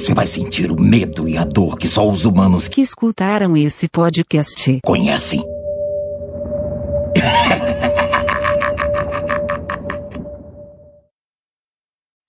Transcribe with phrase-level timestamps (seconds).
[0.00, 3.86] você vai sentir o medo e a dor que só os humanos que escutaram esse
[3.86, 5.44] podcast conhecem.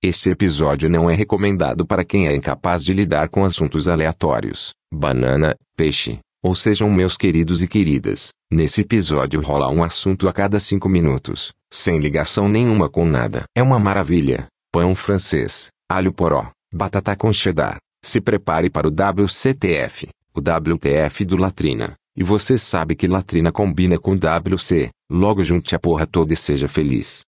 [0.03, 5.55] Este episódio não é recomendado para quem é incapaz de lidar com assuntos aleatórios, banana,
[5.77, 8.31] peixe, ou sejam meus queridos e queridas.
[8.51, 13.43] Nesse episódio rola um assunto a cada cinco minutos, sem ligação nenhuma com nada.
[13.55, 14.47] É uma maravilha.
[14.73, 17.77] Pão francês, alho poró, batata com cheddar.
[18.01, 21.95] Se prepare para o WCTF, o WTF do Latrina.
[22.15, 26.67] E você sabe que Latrina combina com WC, logo junte a porra toda e seja
[26.67, 27.21] feliz.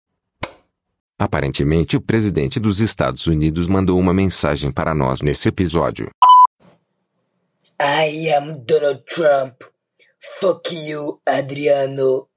[1.17, 6.09] Aparentemente o presidente dos Estados Unidos mandou uma mensagem para nós nesse episódio.
[7.81, 9.61] I am Donald Trump.
[10.39, 12.27] Fuck you, Adriano.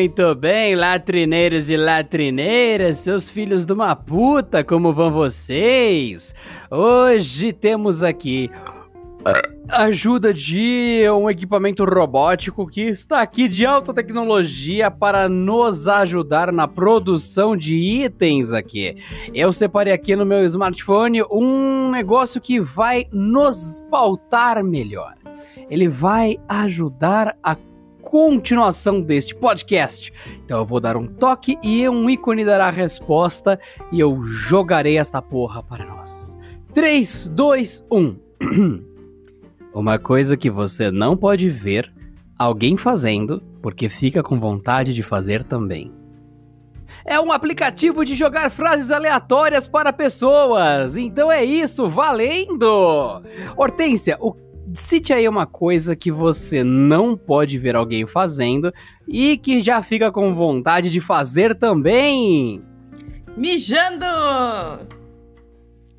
[0.00, 6.34] Muito bem, latrineiros e latrineiras, seus filhos de uma puta, como vão vocês?
[6.70, 8.50] Hoje temos aqui
[9.70, 16.66] ajuda de um equipamento robótico que está aqui de alta tecnologia para nos ajudar na
[16.66, 18.96] produção de itens aqui.
[19.34, 25.12] Eu separei aqui no meu smartphone um negócio que vai nos pautar melhor.
[25.68, 27.54] Ele vai ajudar a
[28.00, 30.12] continuação deste podcast.
[30.44, 33.58] Então eu vou dar um toque e um ícone dará a resposta
[33.92, 36.38] e eu jogarei esta porra para nós.
[36.72, 38.16] 3, 2, 1.
[39.74, 41.92] Uma coisa que você não pode ver
[42.38, 45.92] alguém fazendo porque fica com vontade de fazer também.
[47.04, 50.96] É um aplicativo de jogar frases aleatórias para pessoas.
[50.96, 53.22] Então é isso, valendo!
[53.56, 54.34] Hortência, o
[54.74, 58.72] cite aí uma coisa que você não pode ver alguém fazendo
[59.06, 62.62] e que já fica com vontade de fazer também.
[63.36, 64.04] Mijando!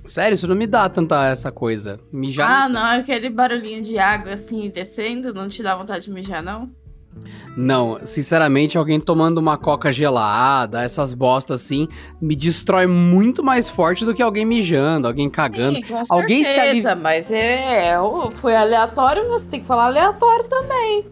[0.04, 2.00] Sério, isso não me dá tanta essa coisa.
[2.12, 2.50] Mijar.
[2.50, 6.72] Ah, não, aquele barulhinho de água assim descendo, não te dá vontade de mijar, não?
[7.56, 11.88] Não, sinceramente, alguém tomando uma coca gelada, essas bostas assim,
[12.22, 15.76] me destrói muito mais forte do que alguém mijando, alguém cagando.
[15.76, 17.02] Sim, com alguém certeza, se aliv...
[17.02, 17.96] mas é, é,
[18.36, 21.06] foi aleatório, você tem que falar aleatório também.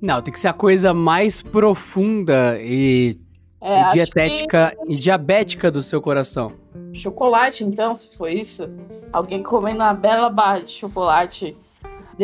[0.00, 3.18] Não, tem que ser a coisa mais profunda e,
[3.60, 6.54] É, e dietética e diabética do seu coração.
[6.92, 8.66] que Chocolate, então, se foi isso.
[9.12, 11.54] Alguém comendo uma bela barra de chocolate.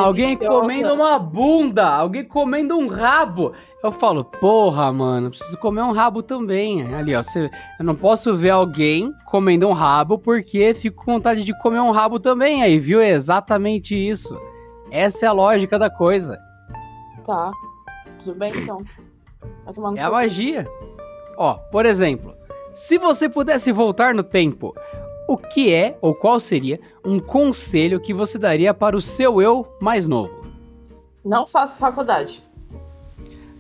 [0.05, 3.53] Alguém comendo uma bunda, alguém comendo um rabo.
[3.83, 6.95] Eu falo, porra, mano, preciso comer um rabo também.
[6.95, 11.45] Ali, ó, você- eu não posso ver alguém comendo um rabo porque fico com vontade
[11.45, 12.63] de comer um rabo também.
[12.63, 13.01] Aí, viu?
[13.01, 14.39] É exatamente isso.
[14.91, 16.39] Essa é a lógica da coisa.
[17.25, 17.51] Tá,
[18.25, 18.83] tudo bem então.
[19.99, 20.67] É a magia.
[21.37, 22.35] Ó, por exemplo,
[22.73, 24.75] se você pudesse voltar no tempo,
[25.29, 29.67] o que é ou qual seria um conselho que você daria para o seu eu
[29.81, 30.45] mais novo?
[31.25, 32.43] Não faça faculdade.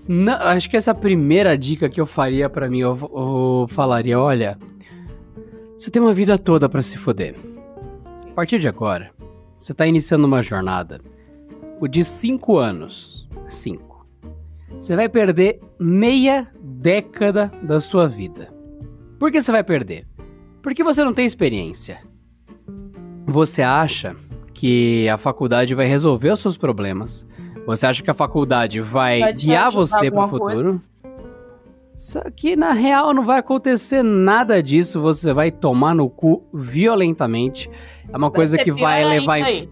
[0.08, 4.56] Não, acho que essa primeira dica que eu faria pra mim, eu, eu falaria, olha,
[5.76, 7.34] você tem uma vida toda pra se foder.
[8.30, 9.10] A partir de agora,
[9.58, 11.00] você tá iniciando uma jornada.
[11.80, 13.28] O de 5 anos.
[13.48, 14.06] 5.
[14.78, 18.52] Você vai perder meia década da sua vida.
[19.18, 20.06] Por que você vai perder?
[20.66, 22.00] Porque você não tem experiência.
[23.24, 24.16] Você acha
[24.52, 27.24] que a faculdade vai resolver os seus problemas.
[27.64, 30.56] Você acha que a faculdade vai, Vai guiar você pro alguma coisa?
[30.56, 30.82] futuro?
[31.94, 35.00] Só que na real não vai acontecer nada disso.
[35.00, 37.70] Você vai tomar no cu violentamente.
[38.12, 39.34] É uma coisa ser que vai levar.
[39.34, 39.70] aí.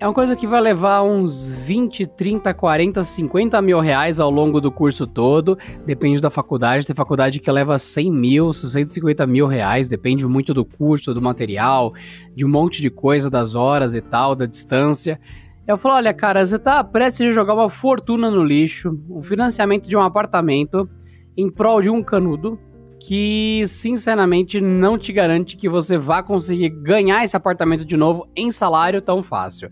[0.00, 4.60] É uma coisa que vai levar uns 20, 30, 40, 50 mil reais ao longo
[4.60, 5.56] do curso todo.
[5.86, 6.84] Depende da faculdade.
[6.84, 9.88] Tem faculdade que leva 100 mil, 150 mil reais.
[9.88, 11.94] Depende muito do curso, do material,
[12.34, 15.18] de um monte de coisa, das horas e tal, da distância.
[15.66, 19.88] Eu falo, olha, cara, você tá prestes a jogar uma fortuna no lixo, o financiamento
[19.88, 20.88] de um apartamento
[21.36, 22.58] em prol de um canudo
[23.06, 28.50] que, sinceramente, não te garante que você vá conseguir ganhar esse apartamento de novo em
[28.50, 29.70] salário tão fácil.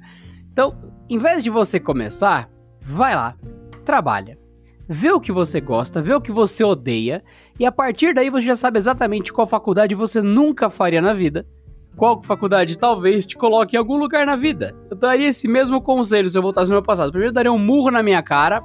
[0.53, 0.77] Então,
[1.09, 3.35] em vez de você começar, vai lá,
[3.87, 4.39] trabalha,
[4.87, 7.25] vê o que você gosta, vê o que você odeia,
[7.59, 11.47] e a partir daí você já sabe exatamente qual faculdade você nunca faria na vida
[11.95, 14.75] qual faculdade talvez te coloque em algum lugar na vida.
[14.91, 17.11] Eu daria esse mesmo conselho se eu voltasse no meu passado.
[17.11, 18.65] Primeiro eu daria um murro na minha cara.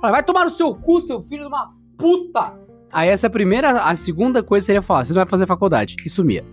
[0.00, 2.67] Vai tomar no seu cu, seu filho de uma puta!
[2.92, 5.96] Aí essa é a primeira, a segunda coisa seria falar, você não vai fazer faculdade.
[6.04, 6.44] E sumia.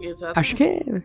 [0.00, 0.38] Exatamente.
[0.38, 1.02] Acho que é,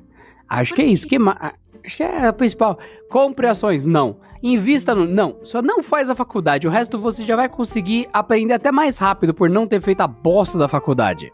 [0.49, 1.07] acho que é isso.
[1.07, 2.77] Que acho que é a principal.
[3.09, 4.17] Compre ações, não.
[4.41, 5.37] Invista no, não.
[5.43, 6.67] Só não faz a faculdade.
[6.67, 10.07] O resto você já vai conseguir aprender até mais rápido por não ter feito a
[10.07, 11.31] bosta da faculdade.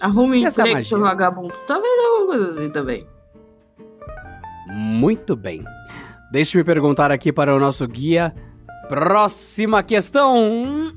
[0.00, 1.54] Arrume emprego, seu vagabundo.
[1.66, 3.06] Talvez alguma coisa assim também.
[4.68, 5.64] Muito bem.
[6.30, 8.34] Deixe-me perguntar aqui para o nosso guia.
[8.96, 10.92] Próxima questão.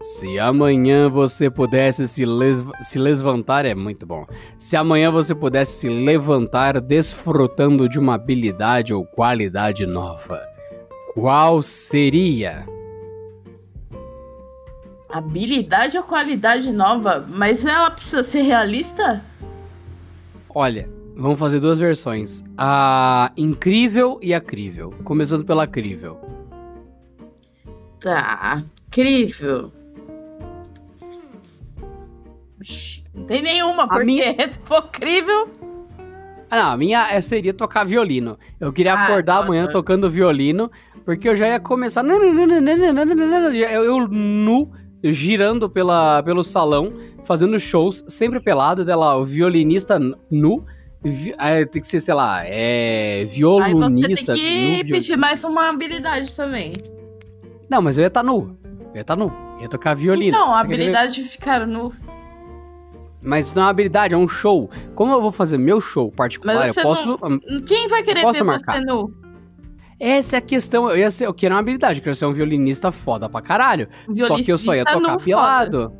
[0.00, 4.24] Se amanhã você pudesse se, les- se levantar, é muito bom.
[4.56, 10.40] Se amanhã você pudesse se levantar desfrutando de uma habilidade ou qualidade nova,
[11.14, 12.64] qual seria?
[15.10, 17.26] Habilidade ou qualidade nova?
[17.28, 19.20] Mas ela precisa ser realista?
[20.48, 24.90] Olha, vamos fazer duas versões: a incrível e a crível.
[25.02, 26.30] Começando pela crível.
[28.02, 28.64] Tá.
[28.88, 29.72] Incrível.
[33.14, 35.48] Não tem nenhuma, porque minha- se for crível.
[36.50, 38.38] Ah, não, a minha é, seria tocar violino.
[38.60, 39.72] Eu queria Ah, acordar tá, amanhã tá.
[39.72, 40.70] tocando violino,
[41.04, 42.04] porque eu já ia começar.
[42.04, 44.70] Eu, eu nu,
[45.04, 46.92] girando pela, pelo salão,
[47.24, 49.98] fazendo shows, sempre pelado, dela, o violinista
[50.30, 50.64] nu.
[51.04, 53.22] vi- ah, tem que ser, sei lá, é.
[53.22, 54.34] Aí você Violonista.
[54.34, 56.72] tem que pedir mais uma habilidade também.
[57.72, 58.54] Não, mas eu ia estar nu.
[58.90, 59.32] Eu ia estar nu.
[59.56, 60.36] Eu ia tocar violino.
[60.36, 61.90] Não, a habilidade de ficar nu.
[63.22, 64.68] Mas não é uma habilidade, é um show.
[64.94, 67.18] Como eu vou fazer meu show particular, eu posso.
[67.66, 68.74] Quem vai querer ver marcar?
[68.74, 69.10] você nu?
[69.98, 70.90] Essa é a questão.
[70.90, 73.88] Eu ia ser, eu queria uma habilidade, eu queria ser um violinista foda pra caralho.
[74.12, 75.92] Só que eu só ia Violinista tocar pelado.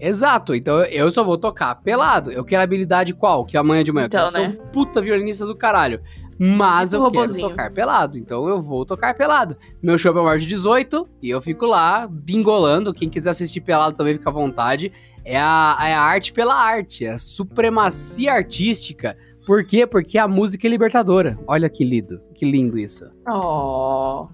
[0.00, 2.32] Exato, então eu só vou tocar pelado.
[2.32, 3.44] Eu quero habilidade qual?
[3.44, 4.38] Que amanhã de manhã Então, eu né?
[4.38, 6.00] ser um puta violinista do caralho.
[6.38, 9.56] Mas eu quero tocar pelado, então eu vou tocar pelado.
[9.82, 12.94] Meu show é maior de 18 e eu fico lá bingolando.
[12.94, 14.92] Quem quiser assistir pelado também fica à vontade.
[15.24, 19.16] É a, é a arte pela arte, é a supremacia artística.
[19.44, 19.86] Por quê?
[19.86, 21.38] Porque a música é libertadora.
[21.46, 23.04] Olha que lindo, que lindo isso.
[23.28, 24.28] Oh.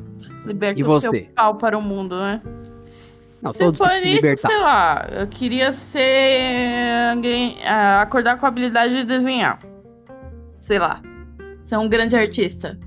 [0.45, 1.07] Liberta E o você?
[1.11, 2.43] seu pau para o mundo, né?
[3.41, 4.49] Não, Se todos têm que se libertar.
[4.49, 7.57] sei lá, eu queria ser alguém.
[7.65, 9.61] ah, acordar com a habilidade de desenhar.
[10.61, 11.01] Sei lá.
[11.65, 12.79] Ser um grande artista.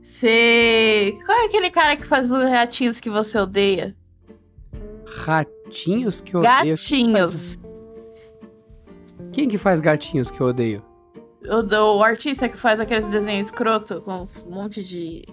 [0.00, 1.12] Ser.
[1.24, 3.94] Qual é aquele cara que faz os ratinhos que você odeia?
[5.06, 6.74] Ratinhos que eu odeio.
[6.74, 7.58] Gatinhos.
[9.30, 10.82] Quem que faz gatinhos que eu odeio?
[11.46, 15.24] O, o artista que faz aqueles desenhos escroto com um monte de.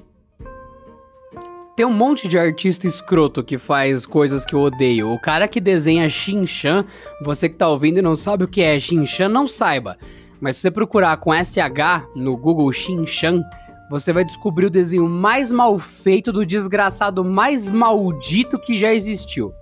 [1.78, 5.10] Tem um monte de artista escroto que faz coisas que eu odeio.
[5.14, 6.86] O cara que desenha Shinchan,
[7.24, 9.98] você que tá ouvindo e não sabe o que é Shinchan, não saiba.
[10.42, 13.44] Mas se você procurar com SH no Google Shinchan,
[13.90, 19.54] você vai descobrir o desenho mais mal feito do desgraçado mais maldito que já existiu.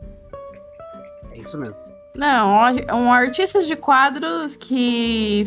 [1.31, 1.93] É isso mesmo.
[2.15, 2.49] Não,
[2.93, 5.45] um artista de quadros que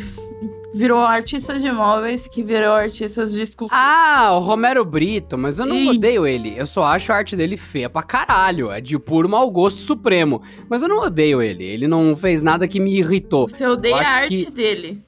[0.75, 3.79] virou artista de móveis, que virou artista de escultura.
[3.79, 5.88] Ah, o Romero Brito, mas eu não Ih.
[5.90, 6.55] odeio ele.
[6.56, 8.70] Eu só acho a arte dele feia pra caralho.
[8.70, 10.40] É de puro mau gosto supremo.
[10.69, 11.64] Mas eu não odeio ele.
[11.64, 13.46] Ele não fez nada que me irritou.
[13.49, 15.02] Você odeia a arte que- dele.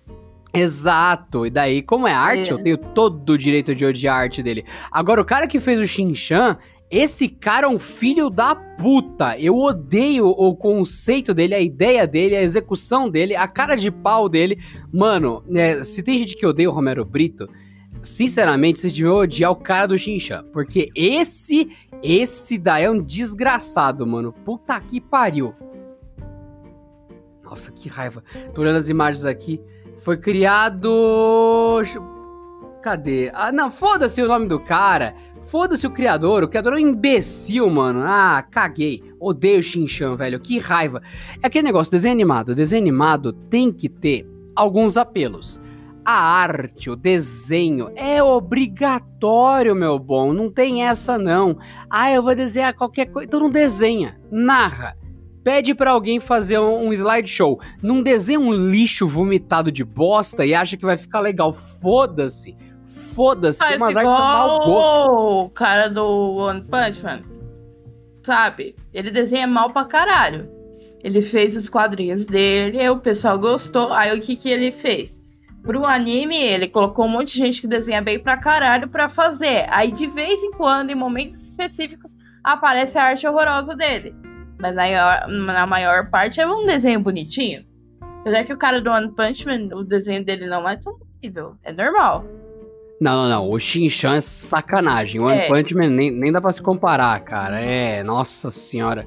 [0.54, 1.44] Exato.
[1.46, 2.52] E daí, como é arte, É.
[2.52, 4.64] eu tenho todo o direito de odiar a arte dele.
[4.90, 6.56] Agora, o cara que fez o Shinchan,
[6.90, 9.36] esse cara é um filho da puta.
[9.38, 14.28] Eu odeio o conceito dele, a ideia dele, a execução dele, a cara de pau
[14.28, 14.58] dele.
[14.92, 17.48] Mano, é, se tem gente que odeia o Romero Brito,
[18.00, 20.44] sinceramente, vocês deviam odiar o cara do Shinchan.
[20.52, 21.68] Porque esse,
[22.02, 24.32] esse daí é um desgraçado, mano.
[24.32, 25.52] Puta que pariu.
[27.42, 28.22] Nossa, que raiva.
[28.54, 29.60] Tô olhando as imagens aqui.
[29.98, 31.82] Foi criado.
[32.82, 33.30] Cadê?
[33.32, 35.14] Ah, não, foda-se o nome do cara.
[35.40, 36.44] Foda-se o criador.
[36.44, 38.02] O criador é um imbecil, mano.
[38.04, 39.02] Ah, caguei.
[39.18, 40.38] Odeio Shinchan, velho.
[40.38, 41.00] Que raiva.
[41.42, 42.54] É aquele negócio, desenho animado.
[42.54, 45.60] Desenho animado tem que ter alguns apelos.
[46.04, 50.34] A arte, o desenho é obrigatório, meu bom.
[50.34, 51.56] Não tem essa, não.
[51.88, 53.26] Ah, eu vou desenhar qualquer coisa.
[53.26, 54.20] Então não desenha.
[54.30, 54.94] Narra.
[55.44, 57.60] Pede pra alguém fazer um, um slideshow.
[57.82, 61.52] Não desenha um lixo vomitado de bosta e acha que vai ficar legal.
[61.52, 62.56] Foda-se.
[63.14, 63.58] Foda-se.
[63.58, 65.44] Tem Faz umas artes mau gosto.
[65.44, 66.02] o cara do
[66.36, 67.22] One Punch Man.
[68.22, 68.74] Sabe?
[68.92, 70.48] Ele desenha mal pra caralho.
[71.02, 73.92] Ele fez os quadrinhos dele, aí o pessoal gostou.
[73.92, 75.22] Aí o que que ele fez?
[75.62, 79.66] Pro anime, ele colocou um monte de gente que desenha bem pra caralho pra fazer.
[79.68, 84.14] Aí de vez em quando, em momentos específicos, aparece a arte horrorosa dele.
[84.58, 87.64] Mas na maior, na maior parte é um desenho bonitinho.
[88.20, 91.56] Apesar que o cara do One Punch Man, o desenho dele não é tão horrível.
[91.62, 92.24] É normal.
[93.00, 93.50] Não, não, não.
[93.50, 95.20] O Shinchan é sacanagem.
[95.20, 95.48] O One É.
[95.48, 97.60] Punch Man nem, nem dá pra se comparar, cara.
[97.60, 99.06] É, nossa senhora.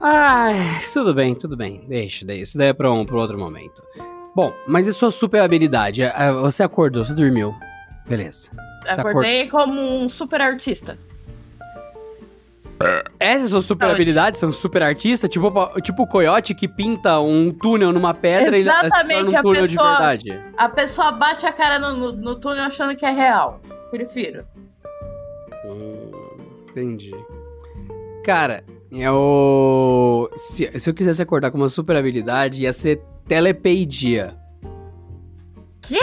[0.00, 0.54] Ai,
[0.92, 1.84] tudo bem, tudo bem.
[1.88, 2.42] Deixa, deixa.
[2.42, 3.82] Isso daí é pra, um, pra outro momento.
[4.36, 6.02] Bom, mas e sua super habilidade?
[6.04, 7.54] Ah, Você acordou, você dormiu.
[8.06, 8.50] Beleza.
[8.86, 10.98] Você Acordei como um super artista.
[13.18, 14.02] Essa a sua super Saúde.
[14.02, 14.38] habilidade?
[14.38, 15.28] Você é um super artista?
[15.28, 19.62] Tipo, tipo o coiote que pinta um túnel numa pedra e Exatamente, a um túnel
[19.62, 20.42] pessoa- de verdade.
[20.56, 23.60] A pessoa bate a cara no, no, túnel achando que é real.
[23.90, 24.44] Prefiro.
[25.64, 26.10] Hum,
[26.68, 27.14] entendi.
[28.24, 30.28] Cara, eu.
[30.36, 34.36] Se, se eu quisesse acordar com uma super habilidade, ia ser telepeidia.
[35.80, 35.98] Quê?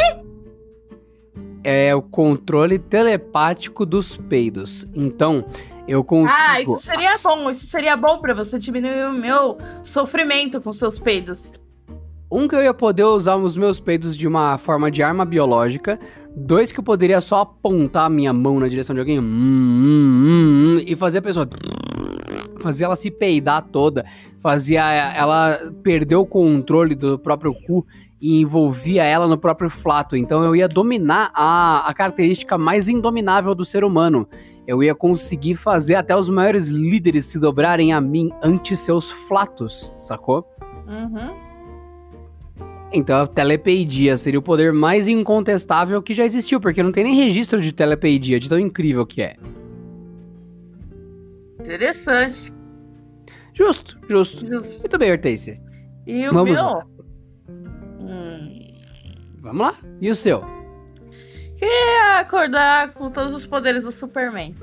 [1.63, 4.87] É o controle telepático dos peidos.
[4.95, 5.45] Então,
[5.91, 6.33] eu consigo.
[6.47, 7.51] Ah, isso seria bom.
[7.51, 11.51] Isso seria bom pra você diminuir o meu sofrimento com seus peidos.
[12.31, 15.99] Um que eu ia poder usar os meus peidos de uma forma de arma biológica.
[16.33, 20.75] Dois que eu poderia só apontar a minha mão na direção de alguém hum, hum,
[20.77, 21.47] hum, e fazer a pessoa.
[22.61, 24.05] Fazer ela se peidar toda.
[24.41, 24.81] Fazia
[25.13, 27.85] ela perder o controle do próprio cu
[28.21, 30.15] e envolvia ela no próprio flato.
[30.15, 34.27] Então eu ia dominar a, a característica mais indominável do ser humano.
[34.67, 39.91] Eu ia conseguir fazer até os maiores líderes se dobrarem a mim ante seus flatos,
[39.97, 40.45] sacou?
[40.87, 41.51] Uhum.
[42.93, 47.15] Então a telepeidia seria o poder mais incontestável que já existiu, porque não tem nem
[47.15, 49.35] registro de telepeidia, de tão incrível que é.
[51.59, 52.53] Interessante.
[53.53, 54.45] Justo, justo.
[54.45, 54.79] Justo.
[54.79, 55.61] Muito bem, Hortência.
[56.05, 56.63] E o Vamos meu?
[56.63, 56.85] lá.
[59.51, 59.75] Vamos lá?
[59.99, 60.43] E o seu?
[61.61, 64.55] é acordar com todos os poderes do Superman.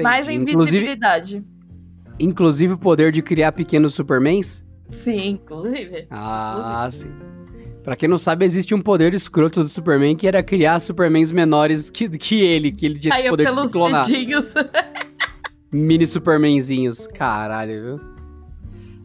[0.00, 0.50] Mais Entendi.
[0.52, 1.44] Inclusive, invisibilidade.
[2.18, 4.64] inclusive o poder de criar pequenos supermans?
[4.90, 6.06] Sim, inclusive.
[6.10, 7.10] Ah, sim.
[7.82, 11.88] Pra quem não sabe, existe um poder escroto do Superman que era criar supermans menores
[11.88, 14.04] que, que ele, que ele tinha esse Saiu poder de pelos clonar.
[14.06, 14.52] dedinhos.
[15.72, 17.06] Mini Supermanzinhos.
[17.06, 18.00] Caralho, viu?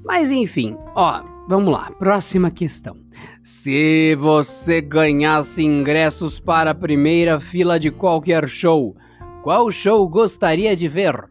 [0.04, 1.92] Mas enfim, ó, vamos lá.
[1.98, 2.98] Próxima questão.
[3.42, 8.96] Se você ganhasse ingressos para a primeira fila de qualquer show,
[9.42, 11.30] qual show gostaria de ver?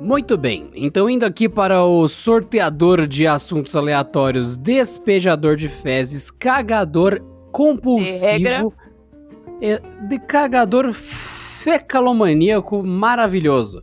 [0.07, 7.21] Muito bem, então indo aqui para o sorteador de assuntos aleatórios, despejador de fezes, cagador
[7.51, 8.73] compulsivo,
[9.61, 13.83] é, de cagador fecalomaníaco maravilhoso.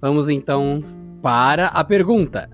[0.00, 0.82] Vamos então
[1.22, 2.50] para a pergunta.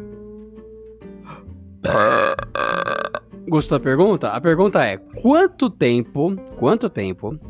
[3.49, 4.29] Gostou da pergunta?
[4.29, 7.41] A pergunta é: quanto tempo, quanto tempo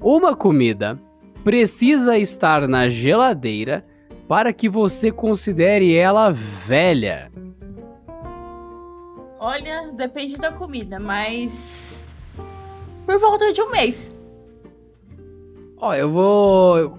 [0.00, 0.96] uma comida
[1.42, 3.84] precisa estar na geladeira
[4.28, 7.32] para que você considere ela velha?
[9.40, 12.06] Olha, depende da comida, mas.
[13.06, 14.14] Por volta de um mês.
[15.78, 16.94] Ó, eu vou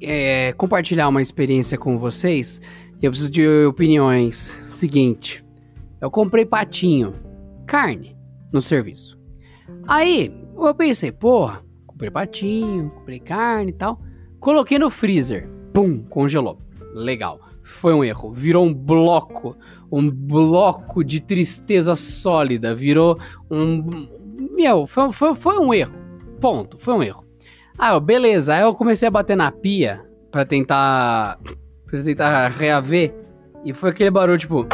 [0.00, 2.60] é, compartilhar uma experiência com vocês
[3.02, 4.36] e eu preciso de opiniões.
[4.36, 5.44] Seguinte,
[6.00, 7.14] eu comprei patinho,
[7.66, 8.16] carne,
[8.52, 9.18] no serviço.
[9.88, 13.98] Aí, eu pensei, porra, comprei patinho, comprei carne e tal.
[14.38, 15.48] Coloquei no freezer,
[15.80, 16.58] pum, congelou.
[16.92, 17.40] Legal.
[17.62, 18.30] Foi um erro.
[18.32, 19.56] Virou um bloco,
[19.90, 22.74] um bloco de tristeza sólida.
[22.74, 23.18] Virou
[23.50, 24.06] um.
[24.54, 25.94] Meu, foi, foi, foi um erro.
[26.40, 27.24] Ponto, foi um erro.
[27.78, 28.54] Ah, beleza.
[28.54, 31.38] Aí eu comecei a bater na pia pra tentar.
[31.86, 33.14] pra tentar reaver.
[33.64, 34.66] E foi aquele barulho, tipo.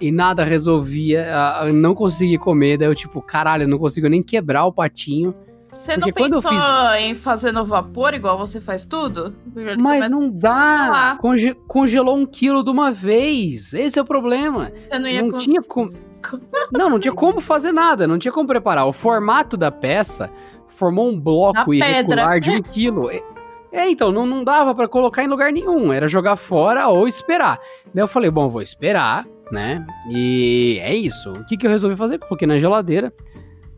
[0.00, 1.26] E nada resolvia.
[1.32, 2.76] ah, não consegui comer.
[2.76, 5.34] Daí eu, tipo, caralho, eu não consigo nem quebrar o patinho.
[5.70, 6.50] Você não pensou
[6.98, 9.34] em fazer no vapor igual você faz tudo?
[9.54, 10.50] Ele Mas não dá.
[10.90, 11.16] lá.
[11.16, 13.72] Conge- congelou um quilo de uma vez.
[13.74, 14.72] Esse é o problema.
[14.88, 15.92] Você não ia Não tinha como.
[16.72, 18.04] Não, não tinha como fazer nada.
[18.06, 18.84] Não tinha como preparar.
[18.86, 20.28] O formato da peça
[20.66, 22.40] formou um bloco Na irregular pedra.
[22.40, 23.08] de um quilo.
[23.10, 23.22] É,
[23.70, 25.92] é, então, não, não dava pra colocar em lugar nenhum.
[25.92, 27.60] Era jogar fora ou esperar.
[27.94, 29.86] Daí eu falei, bom, vou esperar, né?
[30.10, 31.30] E é isso.
[31.32, 32.18] O que, que eu resolvi fazer?
[32.18, 33.12] Coloquei na geladeira.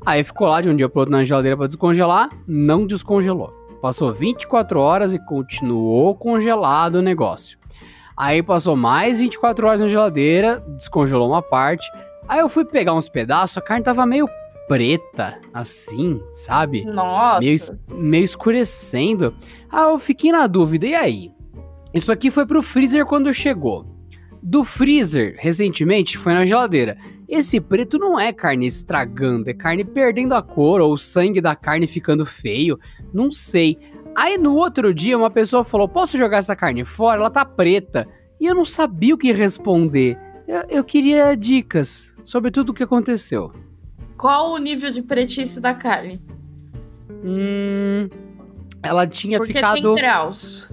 [0.07, 2.31] Aí ficou lá de um dia pro outro na geladeira pra descongelar.
[2.47, 3.53] Não descongelou.
[3.81, 7.59] Passou 24 horas e continuou congelado o negócio.
[8.17, 11.89] Aí passou mais 24 horas na geladeira, descongelou uma parte.
[12.29, 14.29] Aí eu fui pegar uns pedaços, a carne tava meio
[14.67, 16.85] preta, assim, sabe?
[16.85, 17.41] Nossa.
[17.41, 19.35] Meio, meio escurecendo.
[19.71, 21.33] Ah, eu fiquei na dúvida, e aí?
[21.95, 23.87] Isso aqui foi pro freezer quando chegou.
[24.43, 26.99] Do freezer, recentemente, foi na geladeira.
[27.29, 31.55] Esse preto não é carne estragando, é carne perdendo a cor ou o sangue da
[31.55, 32.79] carne ficando feio.
[33.13, 33.79] Não sei.
[34.17, 37.21] Aí no outro dia, uma pessoa falou: Posso jogar essa carne fora?
[37.21, 38.09] Ela tá preta.
[38.41, 40.19] E eu não sabia o que responder.
[40.47, 43.53] Eu, eu queria dicas sobre tudo o que aconteceu.
[44.17, 46.23] Qual o nível de pretice da carne?
[47.23, 48.09] Hum.
[48.83, 50.71] Ela tinha Porque ficado tem graus.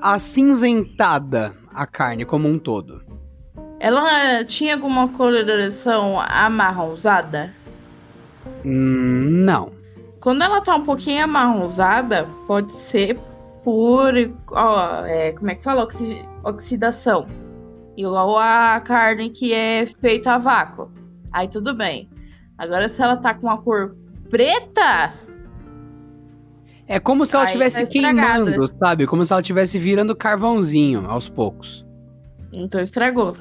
[0.00, 3.03] acinzentada a carne como um todo.
[3.84, 7.52] Ela tinha alguma coloração amarronzada?
[8.64, 9.72] Hum, não.
[10.20, 13.18] Quando ela tá um pouquinho amarronzada, pode ser
[13.62, 14.14] por.
[14.52, 15.82] Ó, é, como é que fala?
[15.84, 17.26] Oxi- oxidação.
[17.94, 20.90] Igual a carne que é feita a vácuo.
[21.30, 22.08] Aí tudo bem.
[22.56, 23.94] Agora, se ela tá com uma cor
[24.30, 25.12] preta,
[26.86, 29.06] É como se ela estivesse tá queimando, sabe?
[29.06, 31.84] Como se ela estivesse virando carvãozinho aos poucos.
[32.50, 33.36] então estragou.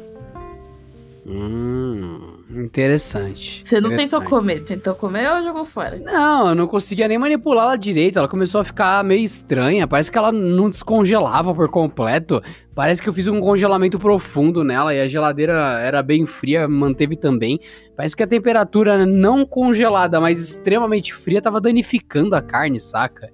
[1.26, 3.64] Hum, interessante.
[3.66, 4.24] Você não interessante.
[4.24, 5.98] tentou comer, tentou comer ou jogou fora?
[5.98, 8.20] Não, eu não conseguia nem manipular ela direito.
[8.20, 9.88] Ela começou a ficar meio estranha.
[9.88, 12.42] Parece que ela não descongelava por completo.
[12.76, 17.16] Parece que eu fiz um congelamento profundo nela e a geladeira era bem fria, manteve
[17.16, 17.58] também.
[17.96, 23.32] Parece que a temperatura não congelada, mas extremamente fria, tava danificando a carne, saca?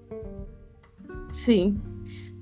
[1.32, 1.80] Sim.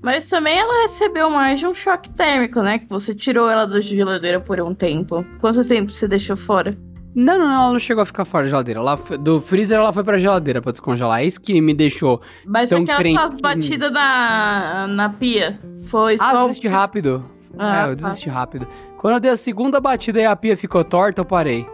[0.01, 2.77] Mas também ela recebeu mais de um choque térmico, né?
[2.79, 5.25] Que você tirou ela da geladeira por um tempo.
[5.41, 6.73] Quanto tempo você deixou fora?
[7.15, 8.79] Não, não, não, ela não chegou a ficar fora da geladeira.
[8.79, 11.21] Ela, do freezer ela foi pra geladeira pra descongelar.
[11.21, 12.21] É isso que me deixou.
[12.45, 16.41] Mas Tão aquela crente- sua batida na, na pia foi Ah, só.
[16.41, 17.25] eu desisti rápido.
[17.57, 18.07] Ah, é, eu tá.
[18.07, 18.67] desisti rápido.
[18.99, 21.65] Quando eu dei a segunda batida e a pia ficou torta, eu parei.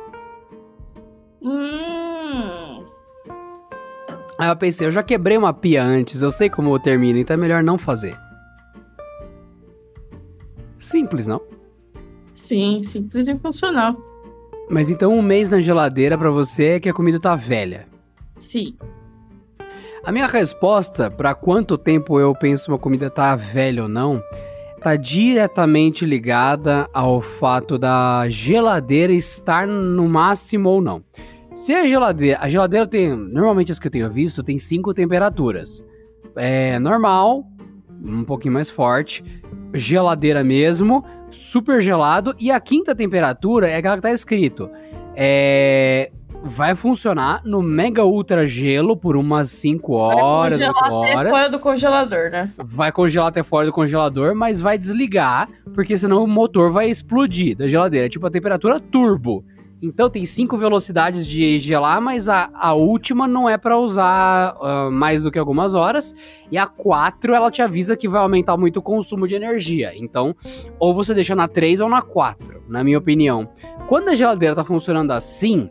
[1.41, 1.92] Hum.
[4.43, 7.38] Aí eu pensei, eu já quebrei uma pia antes, eu sei como termina, então é
[7.38, 8.19] melhor não fazer.
[10.77, 11.41] Simples, não?
[12.34, 13.95] Sim, simples e funcional.
[14.69, 17.88] Mas então um mês na geladeira pra você é que a comida tá velha.
[18.38, 18.75] Sim.
[20.03, 24.21] A minha resposta pra quanto tempo eu penso uma comida tá velha ou não,
[24.82, 31.01] tá diretamente ligada ao fato da geladeira estar no máximo ou não.
[31.53, 35.85] Se a geladeira, a geladeira tem, normalmente as que eu tenho visto, tem cinco temperaturas.
[36.35, 37.45] É normal,
[38.03, 39.23] um pouquinho mais forte,
[39.73, 44.67] geladeira mesmo, super gelado e a quinta temperatura é aquela que tá escrito.
[45.15, 46.11] É,
[46.43, 51.31] vai funcionar no mega ultra gelo por umas 5 horas, Vai 8 congelar até horas.
[51.31, 52.51] fora do congelador, né?
[52.57, 57.55] Vai congelar até fora do congelador, mas vai desligar, porque senão o motor vai explodir
[57.55, 58.07] da geladeira.
[58.07, 59.45] É tipo a temperatura turbo.
[59.84, 64.89] Então tem cinco velocidades de gelar, mas a, a última não é pra usar ah,
[64.89, 66.15] mais do que algumas horas.
[66.50, 69.91] E a 4 ela te avisa que vai aumentar muito o consumo de energia.
[69.93, 70.34] Então,
[70.80, 73.50] ou você deixa na 3 ou na 4, na minha opinião.
[73.86, 75.69] Quando a geladeira tá funcionando assim,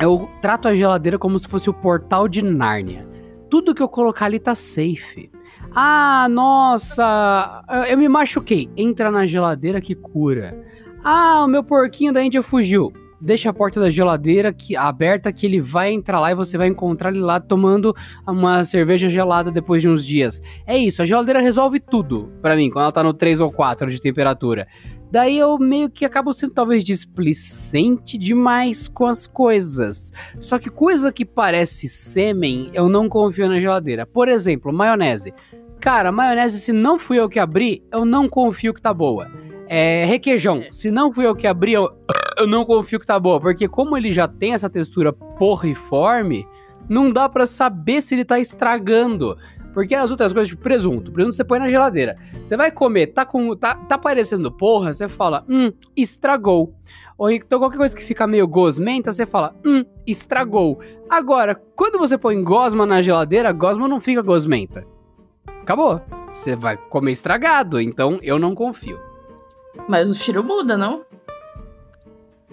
[0.00, 3.08] eu trato a geladeira como se fosse o portal de Nárnia.
[3.50, 5.32] Tudo que eu colocar ali tá safe.
[5.74, 8.70] Ah, nossa, eu me machuquei.
[8.76, 10.64] Entra na geladeira que cura.
[11.02, 12.92] Ah, o meu porquinho da Índia fugiu.
[13.24, 16.66] Deixa a porta da geladeira que, aberta que ele vai entrar lá e você vai
[16.66, 17.94] encontrar ele lá tomando
[18.26, 20.40] uma cerveja gelada depois de uns dias.
[20.66, 23.88] É isso, a geladeira resolve tudo pra mim quando ela tá no 3 ou 4
[23.88, 24.66] de temperatura.
[25.08, 30.10] Daí eu meio que acabo sendo talvez displicente demais com as coisas.
[30.40, 34.04] Só que coisa que parece sêmen, eu não confio na geladeira.
[34.04, 35.32] Por exemplo, maionese.
[35.78, 39.30] Cara, maionese, se não fui eu que abri, eu não confio que tá boa.
[39.68, 41.88] É, requeijão, se não fui eu que abri, eu,
[42.38, 43.40] eu não confio que tá boa.
[43.40, 46.46] Porque como ele já tem essa textura porriforme,
[46.88, 49.36] não dá pra saber se ele tá estragando.
[49.72, 52.16] Porque as outras coisas, tipo presunto, presunto você põe na geladeira.
[52.42, 56.74] Você vai comer, tá com tá, tá parecendo porra, você fala, hum, estragou.
[57.16, 60.78] Ou então qualquer coisa que fica meio gosmenta, você fala, hum, estragou.
[61.08, 64.84] Agora, quando você põe gosma na geladeira, gosma não fica gosmenta.
[65.62, 66.02] Acabou.
[66.28, 69.00] Você vai comer estragado, então eu não confio.
[69.88, 71.04] Mas o cheiro muda, não?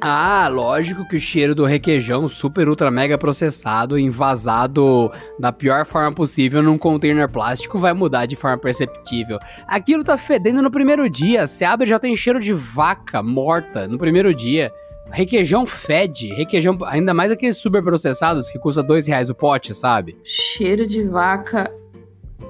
[0.02, 6.14] Ah, lógico que o cheiro do requeijão super ultra mega processado, envasado da pior forma
[6.14, 9.38] possível num container plástico vai mudar de forma perceptível.
[9.68, 13.88] Aquilo tá fedendo no primeiro dia, você abre e já tem cheiro de vaca morta
[13.88, 14.72] no primeiro dia.
[15.12, 20.18] Requeijão fede, requeijão, ainda mais aqueles super processados que custa dois reais o pote, sabe?
[20.24, 21.70] Cheiro de vaca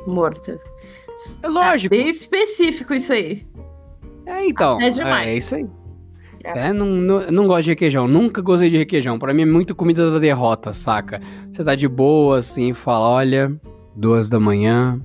[0.06, 0.58] morta.
[1.42, 1.96] É lógico.
[1.96, 3.48] É bem específico isso aí.
[4.26, 4.80] É, então.
[4.80, 5.28] É demais.
[5.28, 5.66] É isso aí.
[6.56, 8.08] É, não, não, não gosto de requeijão.
[8.08, 9.18] Nunca gostei de requeijão.
[9.20, 11.22] Pra mim é muito comida da derrota, saca?
[11.52, 13.60] Você tá de boa, assim, fala, olha,
[13.96, 15.00] duas da manhã,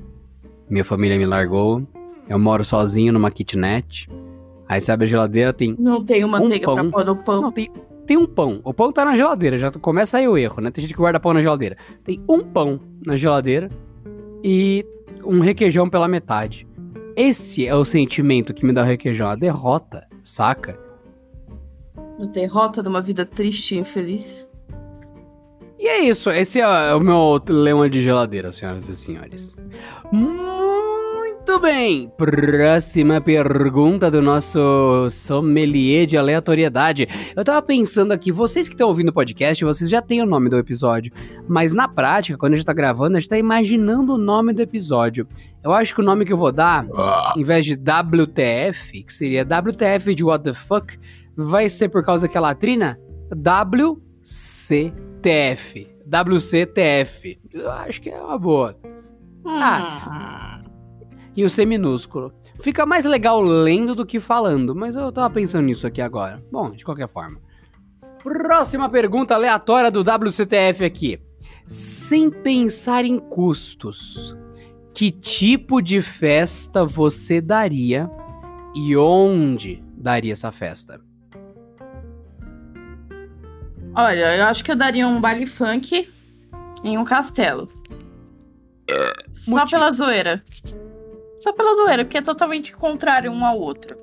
[0.68, 1.82] minha família me largou,
[2.28, 4.08] eu moro sozinho numa kitnet.
[4.68, 5.76] Aí você abre a geladeira, tem...
[5.78, 6.76] Não tenho manteiga pão.
[6.76, 7.42] pra pôr no pão.
[7.42, 7.70] Não, tem,
[8.06, 8.60] tem um pão.
[8.64, 10.70] O pão tá na geladeira, já começa aí o erro, né?
[10.70, 11.76] Tem gente que guarda pão na geladeira.
[12.02, 13.70] Tem um pão na geladeira
[14.42, 14.84] e
[15.24, 16.66] um requeijão pela metade.
[17.16, 20.78] Esse é o sentimento que me dá o requeijão, a derrota, saca?
[22.20, 24.46] A derrota de uma vida triste e infeliz.
[25.78, 29.56] E é isso, esse é o meu leão de geladeira, senhoras e senhores.
[30.10, 32.10] Muito bem!
[32.16, 37.06] Próxima pergunta do nosso sommelier de aleatoriedade.
[37.36, 40.48] Eu tava pensando aqui, vocês que estão ouvindo o podcast, vocês já têm o nome
[40.48, 41.12] do episódio,
[41.48, 44.62] mas na prática, quando a gente tá gravando, a gente tá imaginando o nome do
[44.62, 45.26] episódio.
[45.62, 46.86] Eu acho que o nome que eu vou dar,
[47.36, 50.98] em vez de WTF, que seria WTF de What the Fuck,
[51.36, 52.98] vai ser por causa que a latrina
[53.30, 53.94] WCTF.
[56.06, 57.40] WCTF.
[57.52, 58.76] Eu acho que é uma boa.
[59.46, 60.60] Ah.
[61.36, 62.32] E o C minúsculo.
[62.60, 66.42] Fica mais legal lendo do que falando, mas eu tava pensando nisso aqui agora.
[66.52, 67.40] Bom, de qualquer forma.
[68.22, 71.20] Próxima pergunta aleatória do WCTF aqui.
[71.66, 74.36] Sem pensar em custos,
[74.94, 78.10] que tipo de festa você daria
[78.74, 81.00] e onde daria essa festa?
[83.94, 86.08] Olha, eu acho que eu daria um baile funk
[86.82, 87.68] em um castelo.
[89.32, 89.70] Só Motivo.
[89.70, 90.42] pela zoeira.
[91.40, 93.96] Só pela zoeira, porque é totalmente contrário um ao outro.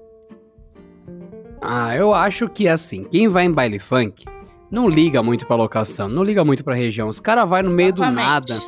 [1.62, 4.26] Ah, eu acho que assim, quem vai em baile funk
[4.70, 7.08] não liga muito pra locação, não liga muito pra região.
[7.08, 8.26] Os caras vai no meio do Exatamente.
[8.28, 8.60] nada.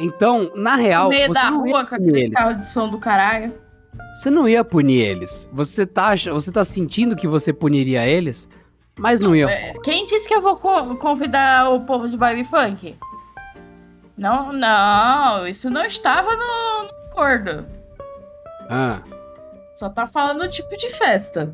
[0.00, 2.32] Então, na real, no meio você da rua com aquele eles.
[2.34, 3.54] carro de som do caralho.
[4.12, 5.48] Você não ia punir eles.
[5.52, 8.48] Você tá, você tá sentindo que você puniria eles,
[8.98, 9.46] mas não ia.
[9.48, 12.96] É, Quem disse que eu vou co- convidar o povo de baile funk?
[14.16, 17.66] Não, não, isso não estava no, no acordo.
[18.70, 19.02] Ah,
[19.74, 21.52] Só tá falando o tipo de festa.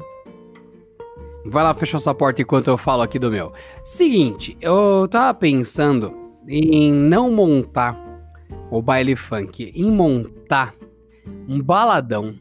[1.47, 3.53] vai lá fechar sua porta enquanto eu falo aqui do meu.
[3.83, 6.15] Seguinte, eu tava pensando
[6.47, 7.99] em não montar
[8.71, 10.75] o baile funk, em montar
[11.49, 12.35] um baladão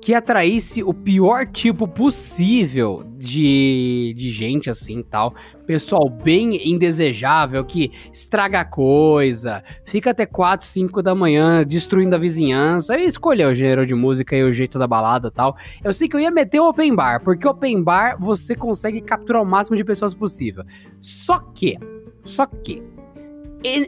[0.00, 5.34] que atraísse o pior tipo possível de, de gente assim tal.
[5.66, 12.98] Pessoal bem indesejável que estraga coisa, fica até 4, 5 da manhã destruindo a vizinhança.
[12.98, 15.54] Eu escolhi o gênero de música e o jeito da balada tal.
[15.84, 19.42] Eu sei que eu ia meter o open bar, porque open bar você consegue capturar
[19.42, 20.64] o máximo de pessoas possível.
[21.00, 21.76] Só que,
[22.24, 22.82] só que,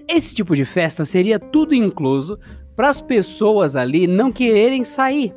[0.07, 2.38] esse tipo de festa seria tudo incluso
[2.77, 5.35] para as pessoas ali não quererem sair.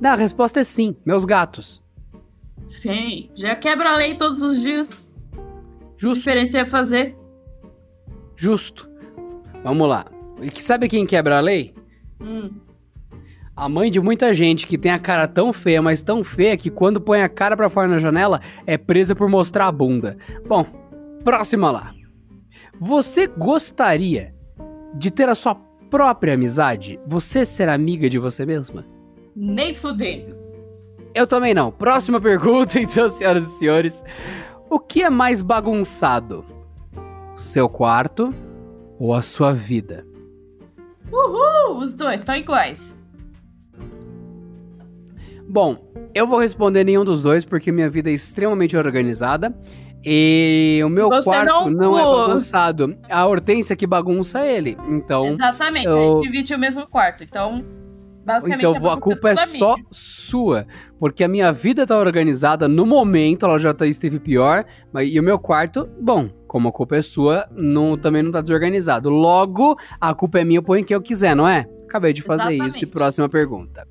[0.00, 1.82] Não, a resposta é sim, meus gatos.
[2.68, 4.90] Sim, já quebra a lei todos os dias.
[4.90, 6.16] Que Justo.
[6.18, 7.16] diferença ia fazer?
[8.36, 8.88] Justo.
[9.64, 10.04] Vamos lá.
[10.40, 11.74] E sabe quem quebra a lei?
[12.20, 12.50] Hum.
[13.56, 16.68] A mãe de muita gente que tem a cara tão feia, mas tão feia que
[16.68, 20.18] quando põe a cara pra fora na janela é presa por mostrar a bunda.
[20.46, 20.66] Bom,
[21.26, 21.92] próxima lá.
[22.78, 24.32] Você gostaria
[24.94, 25.56] de ter a sua
[25.90, 27.00] própria amizade?
[27.04, 28.86] Você ser amiga de você mesma?
[29.34, 30.36] Nem fudendo.
[31.12, 31.72] Eu também não.
[31.72, 34.04] Próxima pergunta, então, senhoras e senhores.
[34.70, 36.44] O que é mais bagunçado?
[37.34, 38.32] Seu quarto
[38.96, 40.06] ou a sua vida?
[41.10, 42.96] Uh, os dois estão iguais.
[45.48, 45.76] Bom,
[46.14, 49.56] eu vou responder nenhum dos dois porque minha vida é extremamente organizada
[50.04, 52.96] e o meu Você quarto não não, é bagunçado.
[53.10, 54.76] A Hortência que bagunça ele.
[54.88, 57.24] Então, Exatamente, eu- a gente divide o mesmo quarto.
[57.24, 57.64] Então,
[58.24, 58.66] basicamente.
[58.66, 60.66] então a a culpa é só sua,
[60.98, 65.18] porque a minha vida tá organizada no momento, ela já tá, esteve pior, mas e
[65.18, 69.08] o meu quarto, bom, como a culpa é sua, não, também não tá desorganizado.
[69.10, 71.66] Logo, a culpa é minha, eu ponho quem eu quiser, não é?
[71.84, 72.52] Acabei de fazer isso.
[72.52, 72.86] E Exatamente.
[72.86, 73.86] próxima pergunta.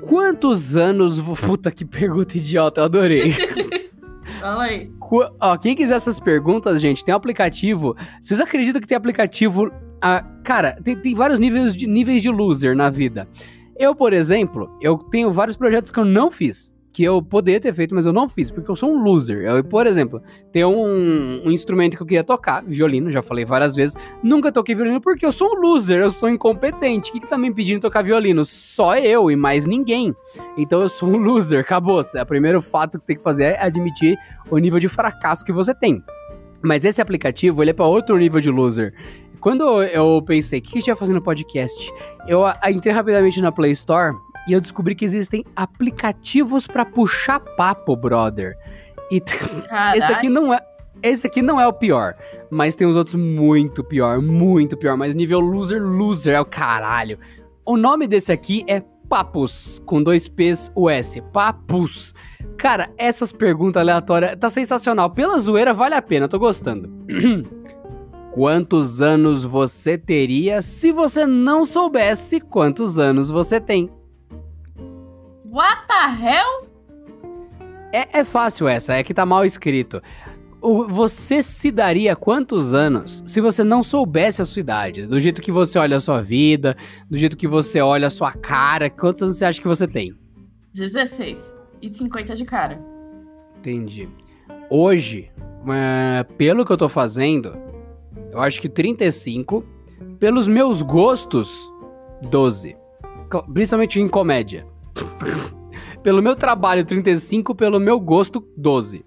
[0.00, 1.20] Quantos anos.
[1.46, 3.32] Puta que pergunta idiota, eu adorei.
[4.24, 4.90] Fala aí.
[5.40, 7.96] Ó, quem quiser essas perguntas, gente, tem um aplicativo.
[8.20, 9.70] Vocês acreditam que tem aplicativo.
[10.00, 13.28] ah, cara, tem, tem vários níveis de, níveis de loser na vida.
[13.76, 16.71] Eu, por exemplo, eu tenho vários projetos que eu não fiz.
[16.92, 19.42] Que eu poderia ter feito, mas eu não fiz, porque eu sou um loser.
[19.42, 23.74] Eu, por exemplo, tem um, um instrumento que eu queria tocar, violino, já falei várias
[23.74, 23.96] vezes.
[24.22, 27.10] Nunca toquei violino porque eu sou um loser, eu sou incompetente.
[27.10, 28.44] O que, que tá me impedindo de tocar violino?
[28.44, 30.14] Só eu e mais ninguém.
[30.56, 32.00] Então eu sou um loser, acabou.
[32.00, 34.18] O primeiro fato que você tem que fazer é admitir
[34.50, 36.02] o nível de fracasso que você tem.
[36.62, 38.94] Mas esse aplicativo, ele é para outro nível de loser.
[39.40, 41.92] Quando eu pensei, o que a gente ia fazer no podcast?
[42.28, 44.14] Eu entrei rapidamente na Play Store
[44.48, 48.56] e eu descobri que existem aplicativos para puxar papo, brother.
[49.10, 49.22] E
[49.96, 50.60] esse aqui não é.
[51.02, 52.14] Esse aqui não é o pior,
[52.48, 57.18] mas tem os outros muito pior, muito pior, mas nível loser, loser é o caralho.
[57.66, 61.20] O nome desse aqui é Papus, com dois P's, o S.
[61.32, 62.14] Papus.
[62.56, 65.10] Cara, essas perguntas aleatórias tá sensacional.
[65.10, 66.88] Pela zoeira vale a pena, tô gostando.
[68.32, 73.90] Quantos anos você teria se você não soubesse quantos anos você tem?
[75.52, 76.68] What the hell?
[77.92, 80.00] É, é fácil essa, é que tá mal escrito.
[80.62, 85.06] O- você se daria quantos anos se você não soubesse a sua idade?
[85.06, 86.76] Do jeito que você olha a sua vida,
[87.10, 90.14] do jeito que você olha a sua cara, quantos anos você acha que você tem?
[90.72, 91.52] 16.
[91.82, 92.80] E 50 de cara.
[93.58, 94.08] Entendi.
[94.70, 95.30] Hoje,
[95.68, 97.54] é, pelo que eu tô fazendo,
[98.30, 99.64] eu acho que 35.
[100.18, 101.70] Pelos meus gostos,
[102.30, 102.76] 12.
[103.30, 104.64] Cl- Principalmente em comédia.
[106.02, 107.54] Pelo meu trabalho, 35.
[107.54, 109.04] Pelo meu gosto, 12.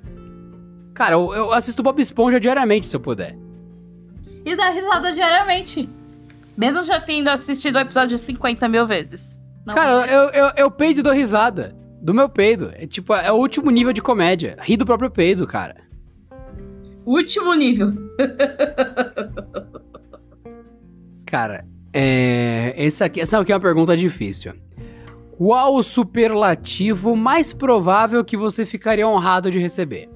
[0.94, 3.38] Cara, eu, eu assisto Bob Esponja diariamente, se eu puder.
[4.46, 5.90] E dá risada diariamente.
[6.56, 9.38] Mesmo já tendo assistido o episódio 50 mil vezes.
[9.66, 11.76] Não, Cara, eu, eu, eu peido e dou risada.
[12.02, 12.72] Do meu peido.
[12.76, 14.58] É tipo, é o último nível de comédia.
[14.62, 15.76] Rir do próprio peido, cara.
[17.06, 17.92] último nível.
[21.26, 22.74] Cara, é.
[22.78, 24.54] Essa aqui, essa aqui é uma pergunta difícil.
[25.38, 30.10] Qual o superlativo mais provável que você ficaria honrado de receber?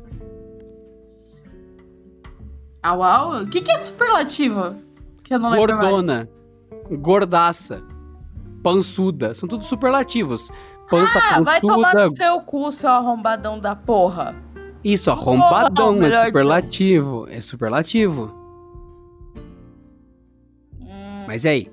[2.81, 3.41] Au, au?
[3.43, 4.75] O que, que é superlativo?
[5.23, 5.53] Que eu não.
[5.55, 6.29] Gordona,
[6.99, 7.83] gordaça,
[8.63, 9.33] pançuda.
[9.33, 10.49] São tudo superlativos.
[10.89, 14.35] Pança Ah, vai tomar no seu cu, seu arrombadão da porra.
[14.83, 17.27] Isso, arrombadão, é superlativo.
[17.29, 18.33] É superlativo.
[20.79, 21.71] Hum, Mas e aí?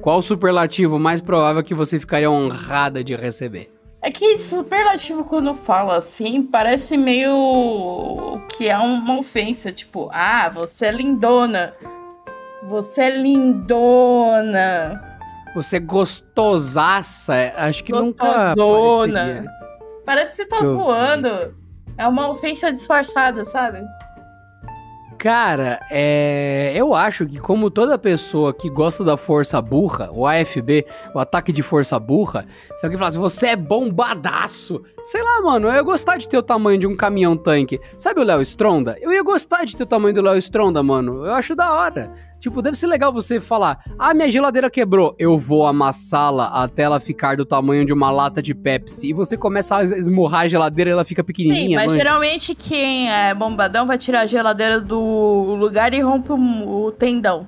[0.00, 3.72] Qual superlativo mais provável que você ficaria honrada de receber?
[4.00, 9.72] É que superlativo, quando fala assim, parece meio que é uma ofensa.
[9.72, 11.74] Tipo, ah, você é lindona.
[12.64, 15.02] Você é lindona.
[15.54, 17.34] Você é gostosaça?
[17.56, 19.20] Acho que nunca Gostosona.
[19.20, 19.50] apareceria.
[20.06, 21.54] Parece que você tá eu zoando.
[21.98, 23.80] É uma ofensa disfarçada, sabe?
[25.18, 26.72] Cara, é...
[26.76, 31.50] eu acho que como toda pessoa que gosta da força burra, o AFB, o ataque
[31.50, 36.18] de força burra, se alguém falasse, você é bombadaço, sei lá, mano, eu ia gostar
[36.18, 37.80] de ter o tamanho de um caminhão tanque.
[37.96, 38.96] Sabe o Léo Stronda?
[39.00, 41.26] Eu ia gostar de ter o tamanho do Léo Stronda, mano.
[41.26, 42.12] Eu acho da hora.
[42.38, 47.00] Tipo, deve ser legal você falar, ah, minha geladeira quebrou, eu vou amassá-la até ela
[47.00, 49.08] ficar do tamanho de uma lata de Pepsi.
[49.08, 51.98] E você começa a esmurrar a geladeira e ela fica Sim, pequenininha, mas manja.
[51.98, 56.36] geralmente quem é bombadão vai tirar a geladeira do lugar e rompe o,
[56.86, 57.46] o tendão.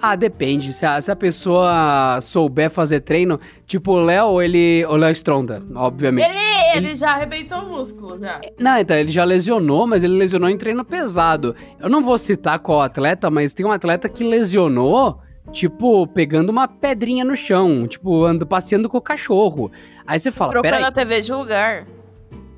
[0.00, 0.72] Ah, depende.
[0.72, 4.84] Se a, se a pessoa souber fazer treino, tipo o Léo, ele.
[4.86, 6.28] O Léo Stronda, obviamente.
[6.28, 8.40] Ele, ele já arrebentou o músculo, já.
[8.58, 11.54] Não, então, ele já lesionou, mas ele lesionou em treino pesado.
[11.80, 15.18] Eu não vou citar qual atleta, mas tem um atleta que lesionou,
[15.52, 19.70] tipo, pegando uma pedrinha no chão, tipo, ando passeando com o cachorro.
[20.06, 20.88] Aí você fala, Trocando peraí.
[20.88, 21.86] a TV de lugar.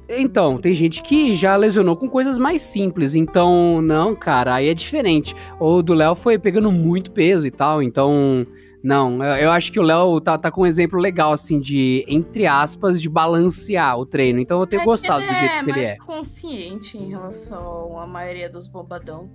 [0.09, 4.75] Então, tem gente que já lesionou com coisas mais simples, então, não, cara, aí é
[4.75, 5.35] diferente.
[5.59, 8.47] O do Léo foi pegando muito peso e tal, então,
[8.87, 12.05] não, eu, eu acho que o Léo tá, tá com um exemplo legal, assim, de,
[12.07, 15.65] entre aspas, de balancear o treino, então eu tenho É gostado que do jeito é
[15.65, 15.97] que ele mais é.
[15.97, 19.29] consciente em relação à maioria dos bombadão.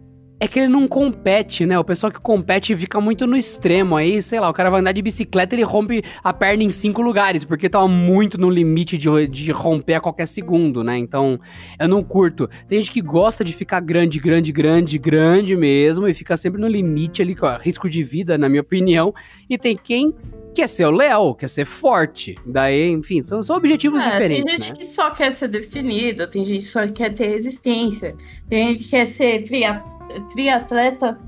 [0.44, 1.78] É que ele não compete, né?
[1.78, 3.96] O pessoal que compete fica muito no extremo.
[3.96, 6.72] Aí, sei lá, o cara vai andar de bicicleta e ele rompe a perna em
[6.72, 10.98] cinco lugares, porque tava muito no limite de, de romper a qualquer segundo, né?
[10.98, 11.40] Então,
[11.80, 12.50] eu não curto.
[12.68, 16.68] Tem gente que gosta de ficar grande, grande, grande, grande mesmo, e fica sempre no
[16.68, 19.14] limite ali, com risco de vida, na minha opinião.
[19.48, 20.12] E tem quem
[20.56, 22.34] quer ser o Léo, quer ser forte.
[22.48, 24.76] Daí, enfim, são, são objetivos É, diferentes, tem gente né?
[24.80, 28.16] que só quer ser definido, tem gente que só quer ter resistência,
[28.50, 29.80] tem gente que quer ser tria-
[30.32, 31.20] triatleta,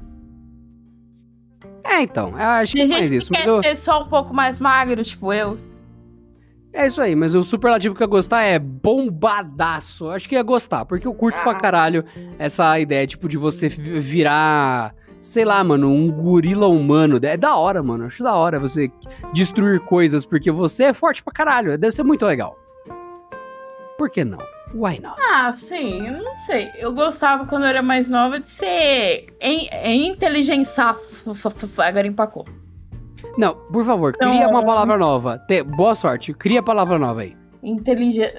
[1.83, 3.27] É, então, eu acho que é mais isso.
[3.31, 5.57] que Mas quer eu, ser só um pouco mais magro, tipo eu.
[6.71, 10.05] É isso aí, mas o superlativo que eu ia gostar é bombadaço.
[10.05, 11.59] Eu Acho que ia gostar, porque eu curto pra Ah.
[11.59, 12.03] caralho
[12.39, 17.19] essa ideia, tipo, de você vi- virar, sei lá, mano, um gorila humano.
[17.21, 18.05] É da hora, mano.
[18.05, 18.87] Acho da hora você
[19.33, 21.77] destruir coisas, porque você é forte pra caralho.
[21.77, 22.57] Deve ser muito legal.
[23.97, 24.39] Por que não?
[24.73, 25.15] Why not?
[25.31, 26.71] Ah, sim, eu não sei.
[26.77, 30.95] Eu gostava quando eu era mais nova de ser em, em inteligência.
[31.77, 32.45] Agora empacou.
[33.37, 35.37] Não, por favor, cria Então- uma palavra nova.
[35.47, 37.35] Te- Boa sorte, cria a palavra nova aí.
[37.61, 38.35] Inteligente.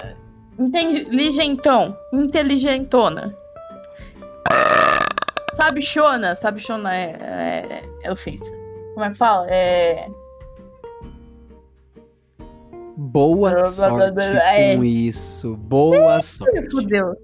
[0.59, 1.97] Inteligentão.
[2.13, 3.35] Inteligentona.
[5.55, 6.35] Sabichona.
[6.35, 8.51] Sabichona é, é, é ofensa.
[8.95, 9.47] Como é que fala?
[9.49, 10.09] É.
[12.97, 14.77] Boa sorte é.
[14.77, 15.57] com isso.
[15.57, 16.71] Boa sorte.
[16.71, 17.17] Fudeu.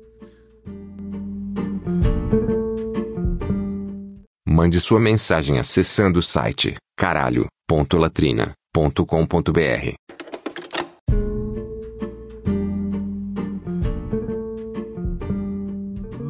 [4.48, 9.94] Mande sua mensagem acessando o site caralho.latrina.com.br.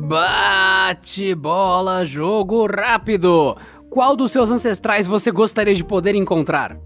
[0.06, 3.56] Bate bola, jogo rápido.
[3.88, 6.78] Qual dos seus ancestrais você gostaria de poder encontrar?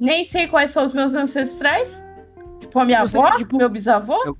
[0.00, 2.02] Nem sei quais são os meus ancestrais.
[2.58, 4.36] Tipo, a minha avó, tipo, meu bisavô.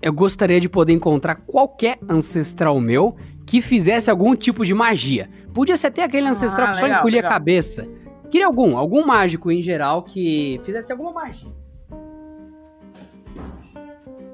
[0.00, 3.16] Eu gostaria de poder encontrar qualquer ancestral meu
[3.46, 5.28] que fizesse algum tipo de magia.
[5.54, 7.32] Podia ser até aquele ancestral Ah, que só legal, encolhia a legal.
[7.32, 7.88] cabeça.
[8.30, 11.50] Queria algum, algum mágico em geral que fizesse alguma magia.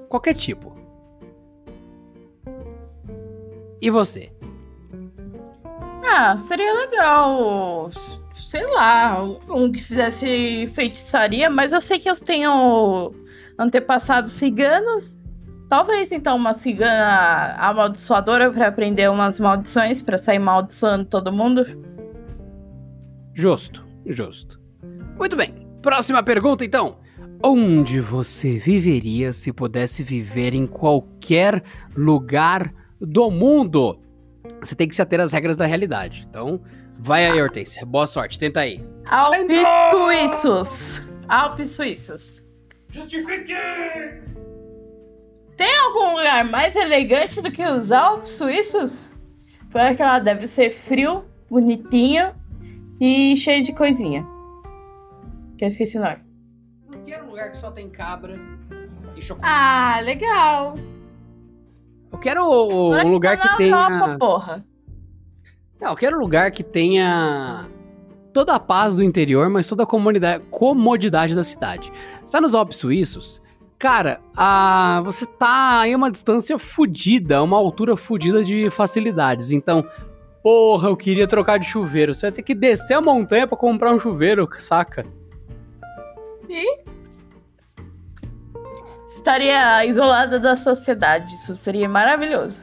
[0.08, 0.76] Qualquer tipo.
[3.80, 4.32] E você?
[6.04, 7.88] Ah, seria legal.
[8.54, 13.12] Sei lá, um que fizesse feitiçaria, mas eu sei que eu tenho
[13.58, 15.18] antepassados ciganos.
[15.68, 21.66] Talvez então uma cigana amaldiçoadora pra aprender umas maldições pra sair amaldiçoando todo mundo.
[23.34, 24.60] Justo, justo.
[25.18, 25.52] Muito bem.
[25.82, 26.98] Próxima pergunta, então.
[27.42, 31.60] Onde você viveria se pudesse viver em qualquer
[31.96, 33.98] lugar do mundo?
[34.60, 36.24] Você tem que se ater às regras da realidade.
[36.30, 36.60] Então,
[36.98, 37.84] vai aí, Hortência.
[37.84, 38.84] Boa sorte, tenta aí.
[39.06, 41.02] Alpes suíços.
[41.28, 42.42] Alpes suíços.
[42.90, 43.54] Justifique!
[45.56, 48.92] Tem algum lugar mais elegante do que os Alpes suíços?
[49.70, 52.34] Porque ela deve ser frio, bonitinho
[53.00, 54.26] e cheio de coisinha.
[55.58, 56.18] Que eu esqueci o nome.
[56.88, 58.38] Não quero um lugar que só tem cabra
[59.16, 59.52] e chocolate.
[59.52, 60.74] Ah, legal.
[62.12, 63.74] Eu quero um lugar tá que tenha.
[63.76, 64.64] Europa, porra.
[65.80, 67.68] Não, eu quero um lugar que tenha
[68.32, 71.92] toda a paz do interior, mas toda a comunidade, comodidade da cidade.
[72.24, 73.42] Você tá nos Alpes Suíços,
[73.78, 79.50] cara, a, você tá em uma distância fodida, uma altura fodida de facilidades.
[79.50, 79.86] Então,
[80.42, 82.14] porra, eu queria trocar de chuveiro.
[82.14, 85.06] Você vai ter que descer a montanha pra comprar um chuveiro, saca?
[89.06, 91.34] Estaria isolada da sociedade.
[91.34, 92.62] Isso seria maravilhoso.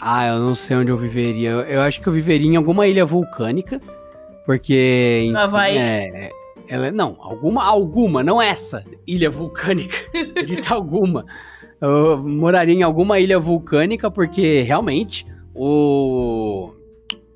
[0.00, 1.50] Ah, eu não sei onde eu viveria.
[1.50, 3.80] Eu, eu acho que eu viveria em alguma ilha vulcânica,
[4.46, 5.22] porque.
[5.26, 5.76] Enfim, Havaí.
[5.76, 6.30] é,
[6.68, 9.96] ela, é- não, alguma, alguma, não essa ilha vulcânica.
[10.36, 11.24] Eu disse alguma.
[11.80, 16.70] Eu moraria em alguma ilha vulcânica, porque realmente o.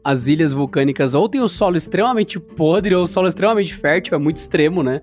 [0.02, 4.18] As ilhas vulcânicas ou tem o solo extremamente podre ou o solo extremamente fértil, é
[4.18, 5.00] muito extremo, né?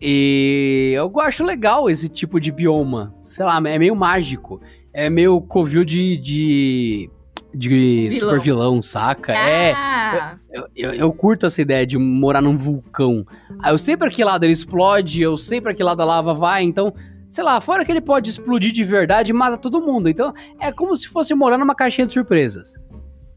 [0.00, 3.14] E eu acho legal esse tipo de bioma.
[3.22, 4.60] Sei lá, é meio mágico.
[4.98, 7.10] É meio covil de, de,
[7.54, 7.68] de
[8.08, 8.30] Vilão.
[8.30, 9.32] super vilão, saca?
[9.34, 9.72] É.
[9.74, 13.26] Ah, Eu, eu- eu curto essa ideia de morar num vulcão.
[13.62, 16.32] Ah, Eu sei pra que lado ele explode, eu sei pra que lado a lava
[16.32, 16.94] vai, então,
[17.28, 20.08] sei lá, fora que ele pode explodir de verdade e mata todo mundo.
[20.08, 22.74] Então, é como se fosse morar numa caixinha de surpresas.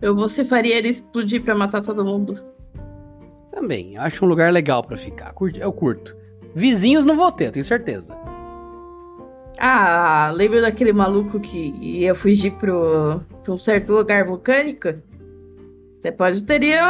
[0.01, 2.41] eu você faria ele explodir pra matar todo mundo.
[3.51, 5.33] Também, eu acho um lugar legal pra ficar.
[5.59, 6.15] Eu curto.
[6.55, 8.17] Vizinhos não vou ter, tenho certeza.
[9.61, 14.87] Ah, lembra daquele maluco que ia fugir pro, pra um certo lugar vulcânico?
[15.99, 16.81] Você pode ter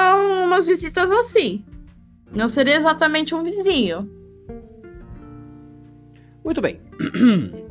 [0.43, 1.65] umas visitas assim.
[2.31, 4.07] Não seria exatamente um vizinho.
[6.45, 6.79] Muito bem.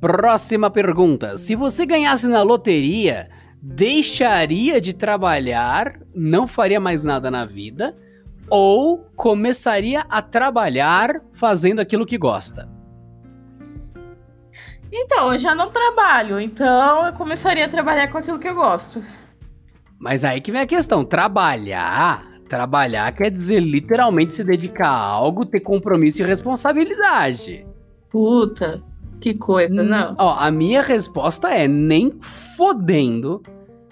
[0.00, 1.36] Próxima pergunta.
[1.36, 3.28] Se você ganhasse na loteria,
[3.60, 7.96] deixaria de trabalhar, não faria mais nada na vida,
[8.48, 12.75] ou começaria a trabalhar fazendo aquilo que gosta?
[14.98, 19.02] Então, eu já não trabalho, então eu começaria a trabalhar com aquilo que eu gosto.
[19.98, 22.34] Mas aí que vem a questão: trabalhar.
[22.48, 27.66] Trabalhar quer dizer literalmente se dedicar a algo, ter compromisso e responsabilidade.
[28.08, 28.82] Puta,
[29.20, 30.14] que coisa, Hum, não.
[30.16, 33.42] Ó, a minha resposta é nem fodendo,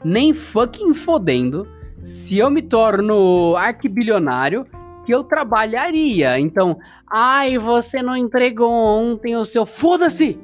[0.04, 1.66] nem fucking fodendo,
[2.00, 4.64] se eu me torno arquibilionário,
[5.04, 6.38] que eu trabalharia.
[6.38, 6.78] Então,
[7.10, 9.66] ai, você não entregou ontem o seu.
[9.66, 10.38] Foda-se!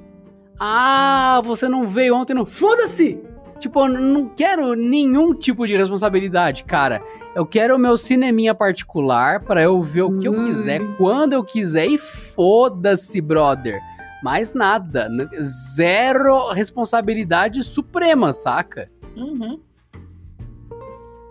[0.61, 2.44] Ah, você não veio ontem no.
[2.44, 3.18] Foda-se!
[3.58, 7.02] Tipo, eu não quero nenhum tipo de responsabilidade, cara.
[7.34, 10.46] Eu quero o meu cineminha particular pra eu ver o que eu Hum.
[10.46, 13.78] quiser, quando eu quiser e foda-se, brother.
[14.22, 15.08] Mais nada.
[15.42, 18.90] Zero responsabilidade suprema, saca?
[19.16, 19.58] Uhum.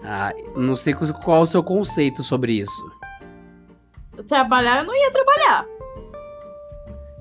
[0.03, 2.91] Ah, não sei qual qual é o seu conceito sobre isso.
[4.27, 5.65] Trabalhar, eu não ia trabalhar.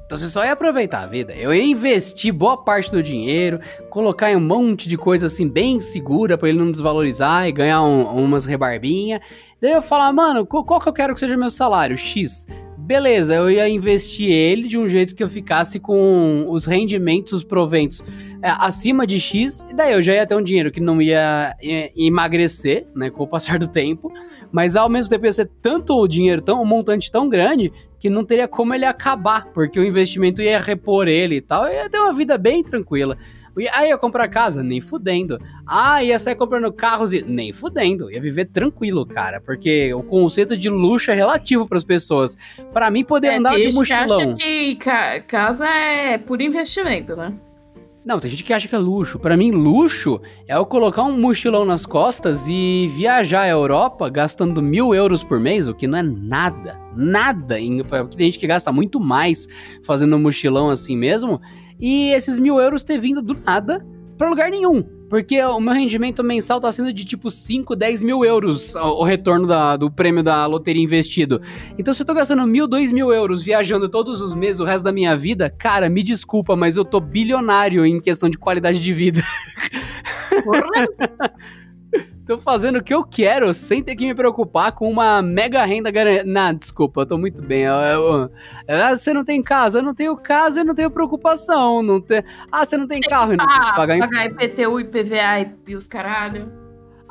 [0.09, 1.35] Então você só ia aproveitar a vida.
[1.35, 5.81] Eu ia investir boa parte do dinheiro, colocar em um monte de coisa assim bem
[5.81, 9.21] segura pra ele não desvalorizar e ganhar um- umas rebarbinha.
[9.61, 11.99] Daí eu falar, mano, qual, qual que eu quero que seja meu salário?
[11.99, 12.47] X.
[12.89, 17.45] Beleza, eu ia investir ele de um jeito que eu ficasse com os rendimentos, os
[17.45, 18.03] proventos
[18.43, 21.55] é, acima de X, e daí eu já ia ter um dinheiro que não ia
[21.63, 24.11] é, emagrecer, né, com o passar do tempo,
[24.51, 27.71] mas ao mesmo tempo ia ser tanto o dinheiro, tão, um montante tão grande,
[28.01, 31.91] que não teria como ele acabar, porque o investimento ia repor ele e tal, ia
[31.91, 33.19] ter uma vida bem tranquila.
[33.61, 35.39] E aí ia comprar casa, nem fudendo.
[35.67, 38.11] Ah, ia sair comprando carros, e nem fudendo.
[38.11, 42.37] Ia viver tranquilo, cara, porque o conceito de luxo é relativo para as pessoas.
[42.73, 44.35] Pra mim, poder andar tem de que acha mochilão.
[44.35, 47.33] que ca- casa é por investimento, né?
[48.05, 49.19] Não, tem gente que acha que é luxo.
[49.19, 54.63] Pra mim, luxo é eu colocar um mochilão nas costas e viajar à Europa gastando
[54.63, 56.81] mil euros por mês, o que não é nada.
[56.97, 57.57] Nada.
[57.89, 59.47] Porque tem gente que gasta muito mais
[59.85, 61.41] fazendo um mochilão assim mesmo.
[61.79, 63.87] E esses mil euros ter vindo do nada
[64.17, 64.98] pra lugar nenhum.
[65.09, 69.47] Porque o meu rendimento mensal tá sendo de tipo 5, 10 mil euros o retorno
[69.47, 71.41] da- do prêmio da loteria investido.
[71.79, 74.85] Então, se eu tô gastando mil, dois mil euros viajando todos os meses o resto
[74.85, 78.93] da minha vida, cara, me desculpa, mas eu tô bilionário em questão de qualidade de
[78.93, 79.23] vida.
[80.45, 80.63] Porra,
[82.29, 85.91] tô fazendo o que eu quero sem ter que me preocupar com uma mega renda
[85.91, 86.25] garantida.
[86.25, 87.63] Não, desculpa, eu tô muito bem.
[87.63, 88.31] Eu- eu-
[88.69, 89.79] ah, você não tem casa?
[89.79, 91.83] Eu não tenho casa, eu não tenho preocupação.
[91.83, 92.23] Não tem...
[92.53, 93.33] Ah, você não tem carro?
[93.33, 96.53] Eu não ah, pagar pagar IPTU, IPVA e- e os caralho.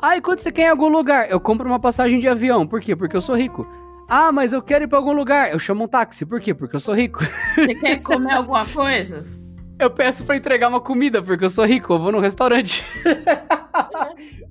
[0.00, 1.28] Ah, e quando você quer ir em algum lugar?
[1.28, 2.64] Eu compro uma passagem de avião.
[2.64, 2.94] Por quê?
[2.94, 3.66] Porque eu sou rico.
[4.08, 5.50] Ah, mas eu quero ir pra algum lugar.
[5.52, 6.24] Eu chamo um táxi.
[6.24, 6.54] Por quê?
[6.54, 7.24] Porque eu sou rico.
[7.56, 9.22] Você quer comer alguma coisa?
[9.80, 11.92] Eu peço pra entregar uma comida, porque eu sou rico.
[11.92, 12.84] Eu vou no restaurante.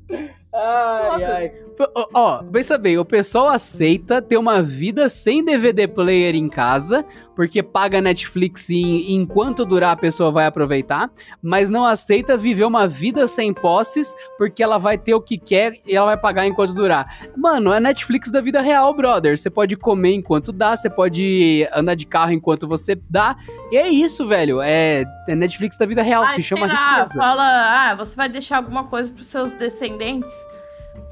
[0.57, 1.51] ai, ai.
[1.93, 7.05] Ó, ó, pensa bem, o pessoal aceita ter uma vida sem DVD player em casa,
[7.35, 12.87] porque paga Netflix e enquanto durar a pessoa vai aproveitar, mas não aceita viver uma
[12.87, 16.73] vida sem posses, porque ela vai ter o que quer e ela vai pagar enquanto
[16.73, 17.05] durar.
[17.37, 19.37] Mano, é Netflix da vida real, brother.
[19.37, 23.35] Você pode comer enquanto dá, você pode andar de carro enquanto você dá.
[23.71, 24.61] E é isso, velho.
[24.63, 27.13] É, é Netflix da vida real, Ai, se chama riqueza.
[27.13, 30.31] fala, ah, você vai deixar alguma coisa pros seus descendentes?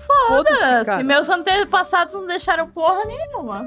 [0.06, 3.66] Foda-se, Ah, meus antepassados não deixaram porra nenhuma.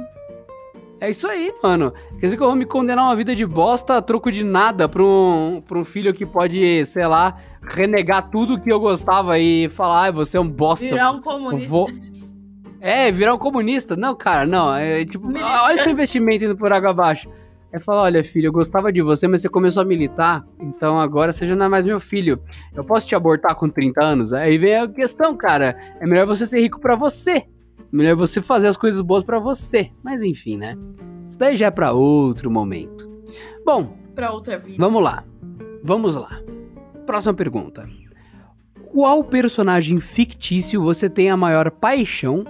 [1.01, 1.93] É isso aí, mano.
[2.19, 4.89] Quer dizer que eu vou me condenar uma vida de bosta a troco de nada
[4.89, 9.69] pra um, pra um filho que pode, sei lá, renegar tudo que eu gostava e
[9.69, 10.85] falar, ai, você é um bosta.
[10.87, 11.69] Virar um comunista.
[11.69, 11.89] vou...
[12.81, 13.97] É, virar um comunista.
[13.97, 14.75] Não, cara, não.
[14.75, 17.29] É tipo, olha seu investimento indo por água abaixo.
[17.71, 21.33] É falar, olha, filho, eu gostava de você, mas você começou a militar, então agora
[21.33, 22.41] você já não é mais meu filho.
[22.75, 24.33] Eu posso te abortar com 30 anos?
[24.33, 25.77] Aí vem a questão, cara.
[26.01, 27.45] É melhor você ser rico pra você.
[27.93, 29.91] Melhor você fazer as coisas boas pra você.
[30.03, 30.77] Mas enfim, né?
[31.27, 33.09] Isso daí já é pra outro momento.
[33.65, 34.79] Bom, Pra outra vida.
[34.81, 35.23] Vamos lá.
[35.81, 36.43] Vamos lá.
[37.07, 37.89] Próxima pergunta.
[38.93, 42.45] qual personagem fictício você tem a maior paixão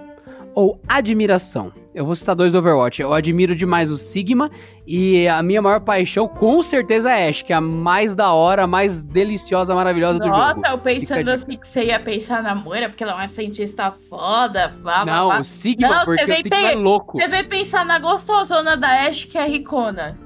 [0.54, 1.70] ou admiração?
[1.98, 3.02] Eu vou citar dois do Overwatch.
[3.02, 4.48] Eu admiro demais o Sigma
[4.86, 8.32] e a minha maior paixão, com certeza, é a Ashe, que é a mais da
[8.32, 10.36] hora, a mais deliciosa, maravilhosa do jogo.
[10.36, 13.90] Nossa, eu pensando assim que você ia pensar na Moira, porque ela é uma cientista
[13.90, 14.68] foda.
[14.80, 15.40] Blá, Não, blá.
[15.40, 17.18] o Sigma, Não, porque você o Sigma é pe- louco.
[17.18, 20.16] Você veio pensar na gostosona da Ash, que é ricona.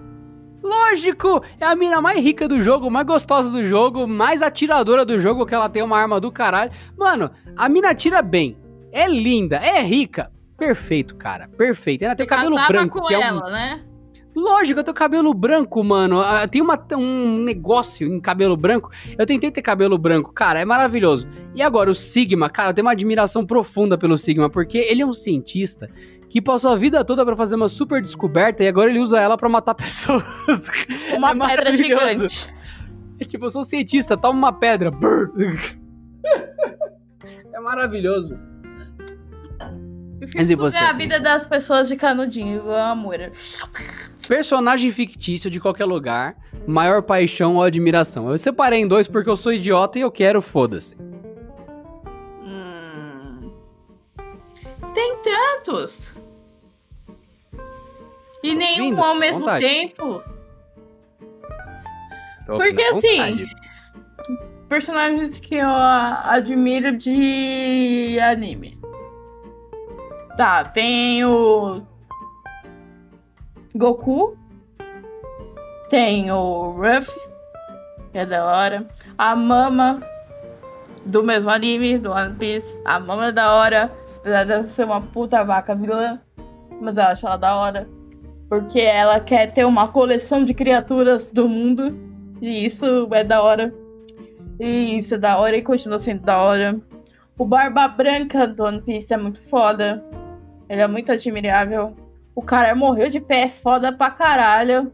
[0.62, 1.42] Lógico!
[1.58, 5.46] É a mina mais rica do jogo, mais gostosa do jogo, mais atiradora do jogo,
[5.46, 6.70] que ela tem uma arma do caralho.
[6.98, 8.58] Mano, a mina atira bem.
[8.92, 10.30] É linda, é rica.
[10.66, 11.48] Perfeito, cara.
[11.48, 12.02] Perfeito.
[12.02, 13.00] Ainda tem cabelo branco.
[13.00, 13.82] com que é um- ela, né?
[14.34, 16.20] Lógico, eu tenho cabelo branco, mano.
[16.22, 18.90] Ah, Tem uma, um negócio em cabelo branco.
[19.18, 21.28] Eu tentei ter cabelo branco, cara, é maravilhoso.
[21.54, 25.06] E agora, o Sigma, cara, eu tenho uma admiração profunda pelo Sigma, porque ele é
[25.06, 25.90] um cientista
[26.30, 29.36] que passou a vida toda pra fazer uma super descoberta e agora ele usa ela
[29.36, 30.24] pra matar pessoas.
[31.14, 32.48] Uma É pedra gigante.
[33.20, 34.90] É tipo, eu sou cientista, toma uma pedra.
[37.54, 38.36] É maravilhoso.
[40.34, 41.04] Mas e você, a Cris?
[41.08, 43.30] vida das pessoas de canudinho, igual a.
[44.26, 48.30] Personagem fictício de qualquer lugar, maior paixão ou admiração.
[48.30, 50.96] Eu separei em dois porque eu sou idiota e eu quero, foda-se.
[52.44, 53.52] Hum.
[54.94, 56.14] Tem tantos.
[58.42, 59.64] E nenhum ao mesmo Vontade.
[59.66, 60.22] tempo.
[62.46, 63.46] Tô Porque assim.
[64.68, 68.80] Personagens que eu a- admiro de anime.
[70.36, 71.82] Tá, tem o
[73.74, 74.36] Goku.
[75.90, 77.14] Tem o Ruff,
[78.12, 78.88] que é da hora.
[79.18, 80.02] A Mama,
[81.04, 82.80] do mesmo anime, do One Piece.
[82.86, 86.18] A Mama é da hora, apesar de ser uma puta vaca vilã.
[86.80, 87.86] Mas eu acho ela da hora.
[88.48, 91.94] Porque ela quer ter uma coleção de criaturas do mundo.
[92.40, 93.74] E isso é da hora.
[94.58, 96.80] E isso é da hora e continua sendo da hora.
[97.36, 100.02] O Barba Branca do One Piece é muito foda.
[100.72, 101.94] Ele é muito admirável.
[102.34, 104.90] O cara morreu de pé, é foda pra caralho.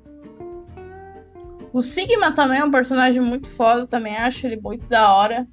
[1.73, 5.47] O Sigma também é um personagem muito foda, também acho ele muito da hora.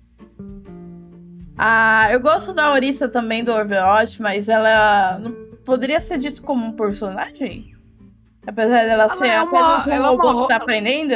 [1.55, 5.31] Ah, eu gosto da Orisa também do Overwatch, mas ela não
[5.63, 7.75] poderia ser dito como um personagem?
[8.47, 11.13] Apesar dela Ela ser é uma- apenas um ela é uma robô que tá aprendendo.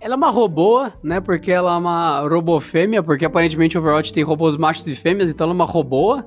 [0.00, 1.20] Ela é uma robô, né?
[1.20, 5.30] Porque ela é uma robô fêmea, porque aparentemente o Overwatch tem robôs machos e fêmeas,
[5.30, 6.20] então ela é uma robô.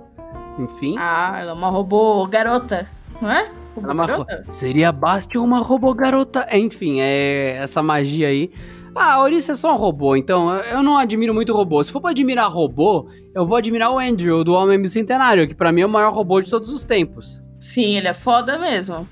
[0.58, 0.96] Enfim.
[0.98, 2.88] Ah, ela é uma robô garota,
[3.22, 3.50] não é?
[3.76, 4.44] Robô é uma garota?
[4.48, 6.48] Seria Bastion uma robô garota?
[6.52, 8.52] Enfim, é essa magia aí.
[8.96, 11.84] Ah, a Orisa é só um robô, então eu não admiro muito robô.
[11.84, 15.72] Se for pra admirar robô, eu vou admirar o Andrew, do Homem Bicentenário, que pra
[15.72, 17.44] mim é o maior robô de todos os tempos.
[17.60, 19.08] Sim, ele é foda mesmo.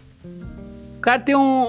[0.97, 1.67] O cara tem um,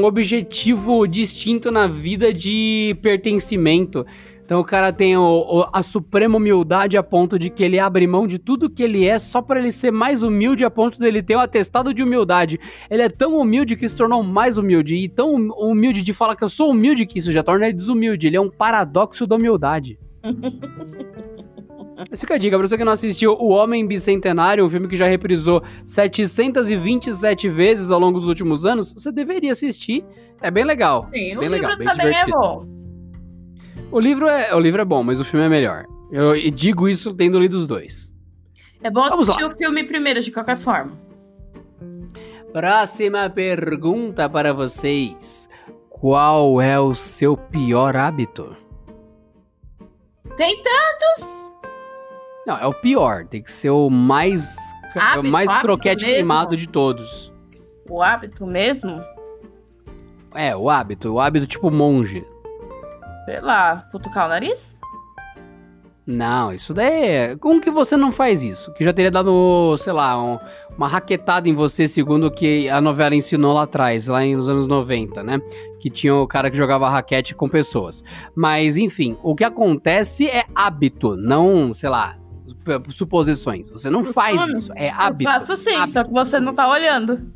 [0.00, 4.06] um objetivo distinto na vida de pertencimento.
[4.44, 8.06] Então o cara tem o- o- a suprema humildade a ponto de que ele abre
[8.06, 11.22] mão de tudo que ele é só pra ele ser mais humilde a ponto dele
[11.22, 12.58] ter um atestado de humildade.
[12.90, 16.36] Ele é tão humilde que se tornou mais humilde e tão hum- humilde de falar
[16.36, 18.26] que eu sou humilde que isso já torna ele desumilde.
[18.26, 19.98] Ele é um paradoxo da humildade.
[22.10, 24.96] Essa fica a dica, pra você que não assistiu O Homem Bicentenário, um filme que
[24.96, 30.04] já reprisou 727 vezes ao longo dos últimos anos, você deveria assistir.
[30.42, 31.08] É bem legal.
[31.14, 32.36] Sim, o bem livro legal, bem também divertido.
[32.36, 32.66] é bom.
[33.94, 35.84] O livro é, o livro é bom, mas o filme é melhor.
[36.10, 38.12] Eu digo isso tendo lido os dois.
[38.82, 39.54] É bom Vamos assistir lá.
[39.54, 40.98] o filme primeiro, de qualquer forma.
[42.52, 45.48] Próxima pergunta para vocês.
[45.88, 48.56] Qual é o seu pior hábito?
[50.36, 51.46] Tem tantos.
[52.44, 53.24] Não, é o pior.
[53.28, 54.56] Tem que ser o mais,
[54.96, 56.16] Hábito, o mais hábito croquete mesmo?
[56.16, 57.32] queimado de todos.
[57.88, 59.00] O hábito mesmo,
[60.34, 61.12] É, o hábito.
[61.12, 62.26] O hábito tipo monge.
[63.24, 64.74] Sei lá, cutucar o nariz?
[66.06, 67.36] Não, isso daí é.
[67.36, 68.70] Como que você não faz isso?
[68.74, 70.38] Que já teria dado, sei lá, um-
[70.76, 74.66] uma raquetada em você, segundo o que a novela ensinou lá atrás, lá nos anos
[74.66, 75.40] 90, né?
[75.80, 78.04] Que tinha o cara que jogava raquete com pessoas.
[78.36, 82.16] Mas, enfim, o que acontece é hábito, não, sei lá,
[82.90, 83.70] suposições.
[83.70, 85.30] Você não faz isso, é hábito.
[85.30, 85.92] Eu faço sim, hábito.
[85.94, 87.32] só que você não tá olhando.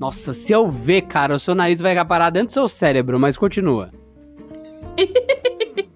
[0.00, 3.36] Nossa, se eu ver, cara, o seu nariz vai parar dentro do seu cérebro, mas
[3.36, 3.90] continua.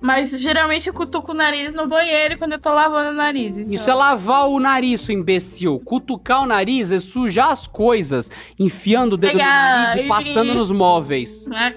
[0.00, 3.56] Mas geralmente eu cutuco o nariz no banheiro quando eu tô lavando o nariz.
[3.56, 5.80] então- Isso é lavar o nariz, seu imbecil.
[5.84, 10.08] Cutucar o nariz é sujar as coisas, enfiando o dedo Pegar no nariz e e-
[10.08, 11.46] passando nos móveis.
[11.48, 11.74] Não é.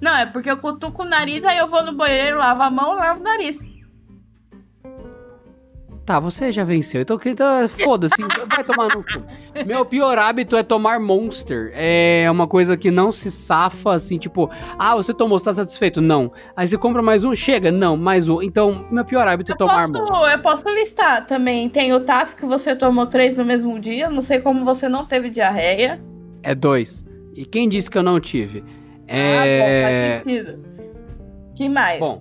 [0.00, 2.92] Não, é porque eu cutuco o nariz, aí eu vou no banheiro, lavo a mão,
[2.96, 3.58] lavo o nariz.
[6.04, 7.00] Tá, você já venceu.
[7.00, 8.14] Então, então foda-se,
[8.54, 9.22] vai tomar no cu.
[9.66, 11.70] Meu pior hábito é tomar Monster.
[11.74, 16.02] É uma coisa que não se safa, assim, tipo, ah, você tomou, você tá satisfeito?
[16.02, 16.30] Não.
[16.54, 17.72] Aí você compra mais um, chega?
[17.72, 18.42] Não, mais um.
[18.42, 20.32] Então, meu pior hábito é Eu tomar posso, Monster.
[20.32, 21.70] eu posso listar também.
[21.70, 24.10] Tem o TAF que você tomou três no mesmo dia.
[24.10, 25.98] Não sei como você não teve diarreia.
[26.42, 27.02] É dois.
[27.34, 28.62] E quem disse que eu não tive?
[29.08, 29.58] Ah, É.
[29.58, 30.64] bom, faz sentido.
[31.56, 31.98] Que mais?
[31.98, 32.18] Bom,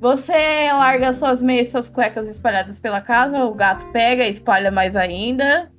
[0.00, 4.70] Você larga suas meias e suas cuecas espalhadas pela casa, o gato pega e espalha
[4.70, 5.70] mais ainda.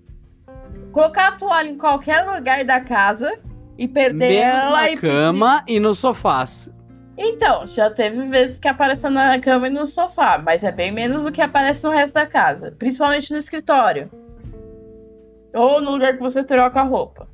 [0.91, 3.39] Colocar a toalha em qualquer lugar da casa
[3.79, 6.45] e perder menos ela na e cama e no sofá.
[7.17, 11.23] Então, já teve vezes que apareceu na cama e no sofá, mas é bem menos
[11.23, 14.09] do que aparece no resto da casa, principalmente no escritório.
[15.53, 17.27] Ou no lugar que você troca a roupa.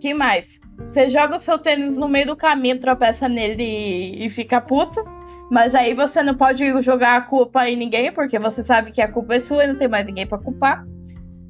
[0.00, 0.60] Que mais?
[0.86, 5.04] Você joga o seu tênis no meio do caminho, tropeça nele e, e fica puto.
[5.50, 9.10] Mas aí você não pode jogar a culpa em ninguém, porque você sabe que a
[9.10, 10.84] culpa é sua e não tem mais ninguém pra culpar.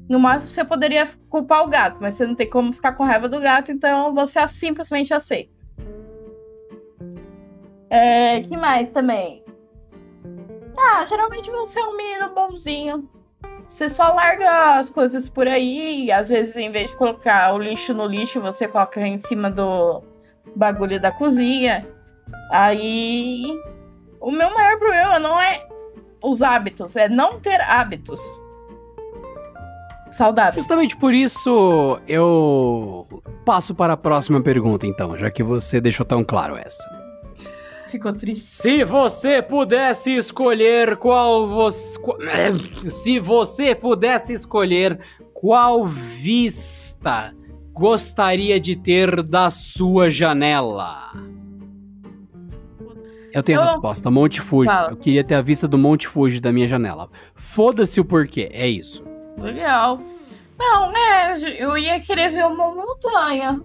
[0.09, 3.27] No máximo você poderia culpar o gato, mas você não tem como ficar com raiva
[3.27, 5.59] do gato, então você simplesmente aceita.
[7.89, 9.43] É, que mais também?
[10.77, 13.09] Ah, geralmente você é um menino bonzinho.
[13.67, 17.59] Você só larga as coisas por aí, e às vezes em vez de colocar o
[17.59, 20.01] lixo no lixo, você coloca em cima do
[20.55, 21.85] bagulho da cozinha.
[22.51, 23.45] Aí.
[24.19, 25.67] O meu maior problema não é
[26.23, 28.19] os hábitos, é não ter hábitos
[30.11, 30.55] saudáveis.
[30.55, 33.07] Justamente por isso eu
[33.45, 36.96] passo para a próxima pergunta, então, já que você deixou tão claro essa.
[37.87, 38.45] Ficou triste.
[38.45, 41.99] Se você pudesse escolher qual você.
[42.89, 44.99] Se você pudesse escolher
[45.33, 47.33] qual vista
[47.73, 51.13] gostaria de ter da sua janela?
[53.31, 54.65] Eu tenho a resposta, Monte Fuji.
[54.65, 54.89] Fala.
[54.89, 57.07] Eu queria ter a vista do Monte Fuji da minha janela.
[57.35, 59.03] Foda-se o porquê, é isso.
[59.37, 60.01] Legal.
[60.57, 63.61] Não, é, eu ia querer ver uma montanha.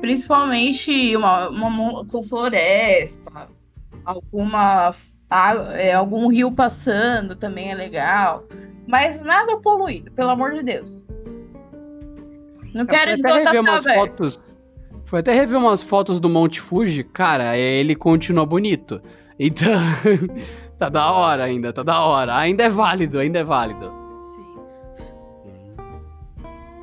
[0.00, 3.48] Principalmente uma, uma floresta,
[4.04, 4.92] alguma
[5.74, 8.44] é, algum rio passando também é legal.
[8.86, 11.04] Mas nada poluído, pelo amor de Deus.
[12.72, 14.42] Não quero até rever esgotar umas fotos.
[15.04, 19.00] Foi até rever umas fotos do Monte Fuji, cara, ele continua bonito.
[19.38, 19.72] Então,
[20.78, 22.36] tá da hora ainda, tá da hora.
[22.36, 24.05] Ainda é válido, ainda é válido.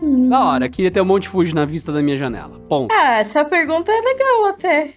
[0.03, 0.27] Sim.
[0.27, 2.57] Da hora, queria ter o Monte Fuji na vista da minha janela.
[2.67, 2.93] Ponto.
[2.93, 4.93] Ah, essa pergunta é legal até.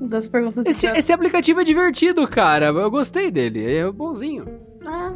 [0.00, 2.66] Das perguntas Esse, esse aplicativo é divertido, cara.
[2.66, 4.46] Eu gostei dele, é bonzinho.
[4.86, 5.12] Ah,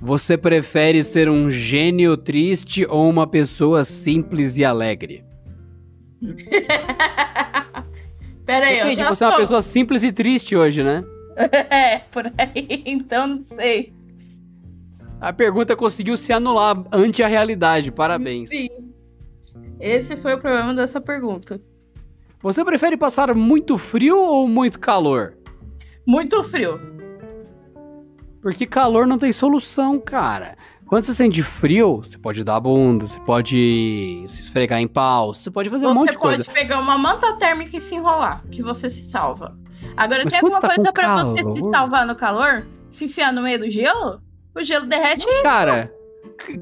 [0.00, 5.24] Você prefere ser um gênio triste ou uma pessoa simples e alegre?
[8.44, 9.38] Pera aí, eu Depende, já você é uma tô.
[9.40, 11.04] pessoa simples e triste hoje, né?
[11.70, 13.94] É, por aí, então não sei.
[15.20, 17.92] A pergunta conseguiu se anular ante a realidade.
[17.92, 18.48] Parabéns.
[18.48, 18.68] Sim.
[19.78, 21.60] Esse foi o problema dessa pergunta.
[22.42, 25.36] Você prefere passar muito frio ou muito calor?
[26.06, 26.80] Muito frio.
[28.40, 30.56] Porque calor não tem solução, cara.
[30.86, 35.32] Quando você sente frio, você pode dar a bunda, você pode se esfregar em pau,
[35.34, 36.44] você pode fazer um monte Você de coisa.
[36.44, 39.56] pode pegar uma manta térmica e se enrolar, que você se salva.
[39.96, 42.66] Agora, Mas tem alguma você tá coisa pra você se salvar no calor?
[42.88, 44.20] Se enfiar no meio do gelo?
[44.54, 45.92] O gelo derrete e Cara,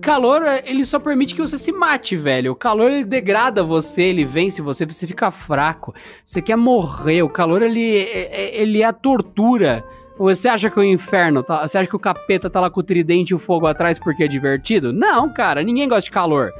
[0.01, 2.53] calor, ele só permite que você se mate, velho.
[2.53, 5.95] O calor, ele degrada você, ele vence você, você fica fraco.
[6.25, 7.23] Você quer morrer.
[7.23, 9.85] O calor, ele, é- é- ele é a tortura.
[10.19, 12.83] Você acha que o inferno, tá, você acha que o capeta tá lá com o
[12.83, 14.93] tridente e o fogo atrás porque é divertido?
[14.93, 16.53] Não, cara, ninguém gosta de calor.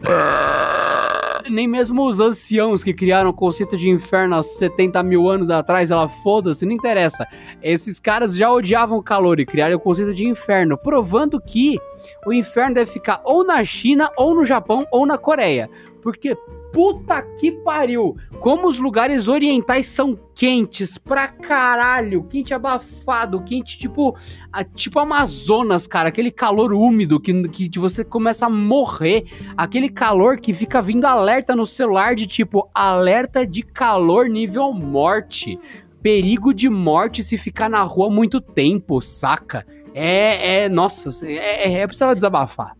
[1.50, 5.90] Nem mesmo os anciãos que criaram o conceito de inferno há 70 mil anos atrás,
[5.90, 7.26] ela foda-se, não interessa.
[7.62, 11.76] Esses caras já odiavam o calor e criaram o conceito de inferno, provando que
[12.26, 15.68] o inferno deve ficar ou na China, ou no Japão, ou na Coreia.
[16.00, 16.36] Porque
[16.72, 18.16] puta que pariu!
[18.38, 24.16] Como os lugares orientais são quentes pra caralho, quente abafado, quente tipo,
[24.52, 29.24] a- tipo Amazonas, cara, aquele calor úmido que, que você começa a morrer,
[29.56, 35.58] aquele calor que fica vindo alerta no celular de tipo alerta de calor nível morte.
[36.02, 39.66] Perigo de morte se ficar na rua muito tempo, saca?
[39.92, 42.74] É, é, nossa, é, é, é precisava desabafar.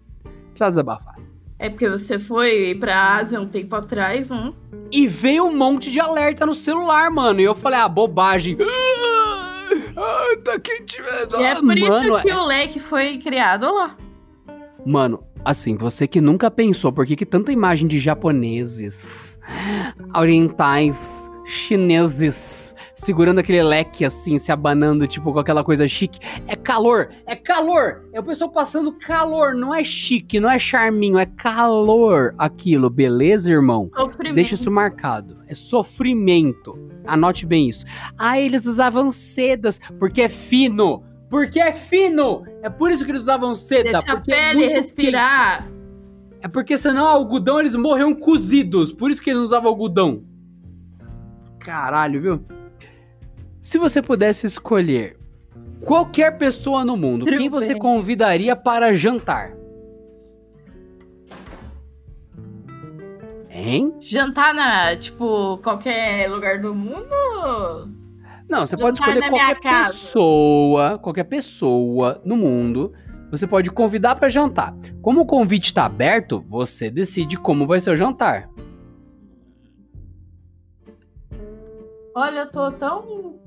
[0.46, 1.19] Precisava desabafar.
[1.60, 4.50] É porque você foi pra Ásia um tempo atrás, hum?
[4.90, 7.38] E veio um monte de alerta no celular, mano.
[7.38, 8.56] E eu falei, ah, bobagem.
[9.94, 11.28] Ah, tá quente, velho.
[11.38, 13.94] E é por isso mano, que o leque foi criado lá.
[14.86, 19.38] Mano, assim, você que nunca pensou por que, que tanta imagem de japoneses,
[20.16, 21.19] orientais,
[21.50, 26.18] chineses segurando aquele leque assim, se abanando, tipo, com aquela coisa chique.
[26.46, 28.08] É calor, é calor!
[28.12, 33.50] É o pessoal passando calor, não é chique, não é charminho, é calor aquilo, beleza,
[33.50, 33.90] irmão?
[33.96, 34.34] Sofrimento.
[34.34, 35.38] Deixa isso marcado.
[35.48, 36.78] É sofrimento.
[37.06, 37.84] Anote bem isso.
[38.18, 41.02] Ah, eles usavam sedas porque é fino.
[41.28, 42.44] Porque é fino!
[42.62, 43.92] É por isso que eles usavam seda.
[43.92, 45.62] Deixa a porque é pele muito respirar.
[45.62, 45.80] quente.
[46.42, 48.92] É porque senão algodão eles morriam cozidos.
[48.92, 50.24] Por isso que eles não usavam algodão.
[51.60, 52.44] Caralho, viu?
[53.60, 55.18] Se você pudesse escolher
[55.84, 57.78] qualquer pessoa no mundo, quem você bem.
[57.78, 59.54] convidaria para jantar?
[63.50, 63.94] Hein?
[64.00, 67.90] Jantar na, tipo, qualquer lugar do mundo?
[68.48, 72.92] Não, você pode Jantar escolher na minha qualquer pessoa, qualquer pessoa no mundo.
[73.30, 74.74] Você pode convidar para jantar.
[75.02, 78.48] Como o convite está aberto, você decide como vai ser o jantar.
[82.14, 83.38] Olha, eu tô tão.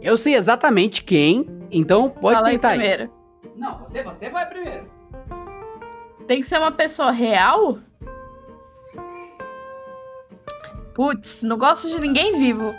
[0.00, 2.78] Eu sei exatamente quem, então pode Fala aí tentar aí.
[2.78, 3.12] primeiro.
[3.56, 4.90] Não, você, você vai primeiro.
[6.26, 7.78] Tem que ser uma pessoa real?
[10.94, 12.74] Putz, não gosto de ninguém vivo.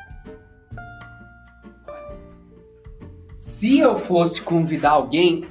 [3.38, 5.46] Se eu fosse convidar alguém,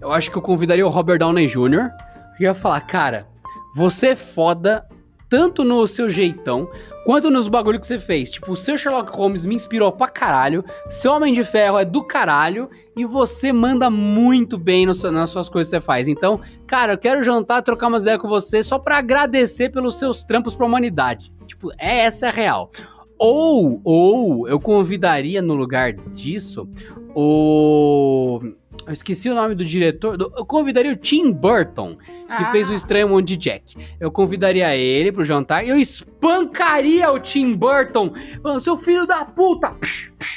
[0.00, 1.90] eu acho que eu convidaria o Robert Downey Jr.
[2.38, 3.26] Eu ia falar, cara,
[3.74, 4.86] você é foda
[5.28, 6.68] tanto no seu jeitão
[7.04, 8.30] quanto nos bagulho que você fez.
[8.30, 12.02] Tipo, o seu Sherlock Holmes me inspirou pra caralho, seu Homem de Ferro é do
[12.02, 16.08] caralho e você manda muito bem seu- nas suas coisas que você faz.
[16.08, 20.24] Então, cara, eu quero jantar, trocar umas ideias com você só pra agradecer pelos seus
[20.24, 21.32] trampos pra humanidade.
[21.46, 22.70] Tipo, é essa é a real.
[23.18, 26.68] Ou, ou eu convidaria no lugar disso
[27.14, 28.38] o.
[28.86, 30.16] Eu esqueci o nome do diretor.
[30.16, 33.76] do- Eu convidaria o Tim Burton, que Ah, fez o Estranho Mundo de Jack.
[33.98, 38.12] Eu convidaria ele pro jantar e eu espancaria o Tim Burton.
[38.42, 39.70] Falando, seu filho da puta!
[39.80, 40.35] Psh, psh.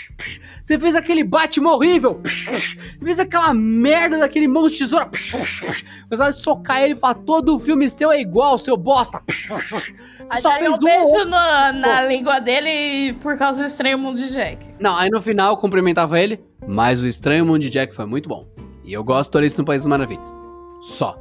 [0.69, 2.21] Você fez aquele Batman horrível!
[2.23, 5.09] Você fez aquela merda daquele monstro de tesoura!
[6.03, 9.19] Começava a socar ele e falar: todo filme seu é igual, seu bosta!
[9.27, 9.51] Você
[10.29, 14.19] Aí só daria fez um beijo na, na língua dele por causa do estranho mundo
[14.19, 14.63] de Jack.
[14.79, 18.29] Não, aí no final eu cumprimentava ele, mas o Estranho Mundo de Jack foi muito
[18.29, 18.47] bom.
[18.85, 20.37] E eu gosto do Alice no País das Maravilhas.
[20.81, 21.17] Só.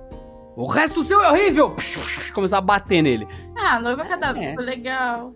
[0.56, 1.74] O resto do seu é horrível!
[2.34, 3.26] Começar a bater nele.
[3.56, 4.56] Ah, noiva cadáver, É.
[4.56, 5.34] legal.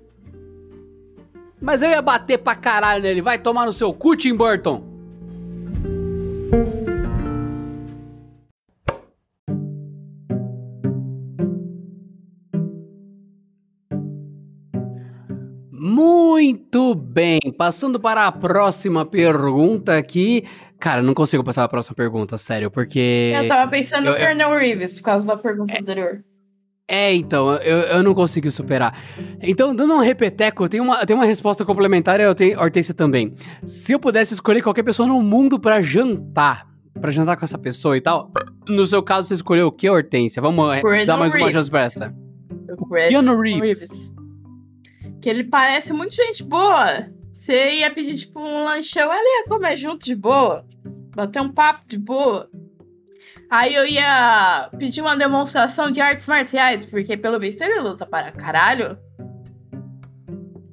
[1.63, 3.23] Mas eu ia bater pra caralho nele.
[3.23, 4.83] Vai tomar no seu cu, Tim Burton.
[15.71, 20.45] Muito bem, passando para a próxima pergunta aqui.
[20.79, 23.33] Cara, eu não consigo passar a próxima pergunta, sério, porque.
[23.35, 26.23] Eu tava pensando eu- no Colonel Reeves, por causa da pergunta anterior.
[26.89, 28.99] É, então, eu, eu não consigo superar.
[29.41, 32.61] Então, dando um repeteco, eu tenho uma, eu tenho uma resposta complementar e eu tenho
[32.61, 33.35] Hortência também.
[33.65, 36.67] Se eu pudesse escolher qualquer pessoa no mundo pra jantar,
[37.01, 38.31] pra jantar com essa pessoa e tal,
[38.69, 40.43] no seu caso, você escolheu o que, Hortência?
[40.43, 41.55] Vamos é, Keanu dar mais uma Reeves.
[41.55, 42.15] chance pra essa.
[42.79, 44.13] O Keanu Reeves.
[45.21, 47.07] Que ele parece muito gente boa.
[47.33, 50.65] Você ia pedir, tipo, um lanchão, ele ia comer junto de boa.
[51.15, 52.49] Bater um papo de boa.
[53.53, 58.33] Aí eu ia pedir uma demonstração de artes marciais, porque pelo visto ele luta para
[58.33, 58.97] caralho.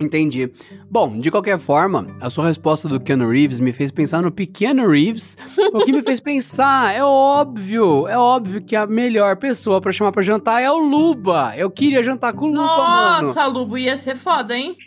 [0.02, 0.50] Entendi.
[0.90, 4.90] Bom, de qualquer forma, a sua resposta do Keanu Reeves me fez pensar no pequeno
[4.90, 5.36] Reeves,
[5.74, 10.14] o que me fez pensar, é óbvio, é óbvio que a melhor pessoa pra chamar
[10.14, 11.52] pra jantar é o Luba.
[11.58, 13.28] Eu queria jantar com o Luba, mano.
[13.28, 14.78] Nossa, Lubo ia ser foda, hein?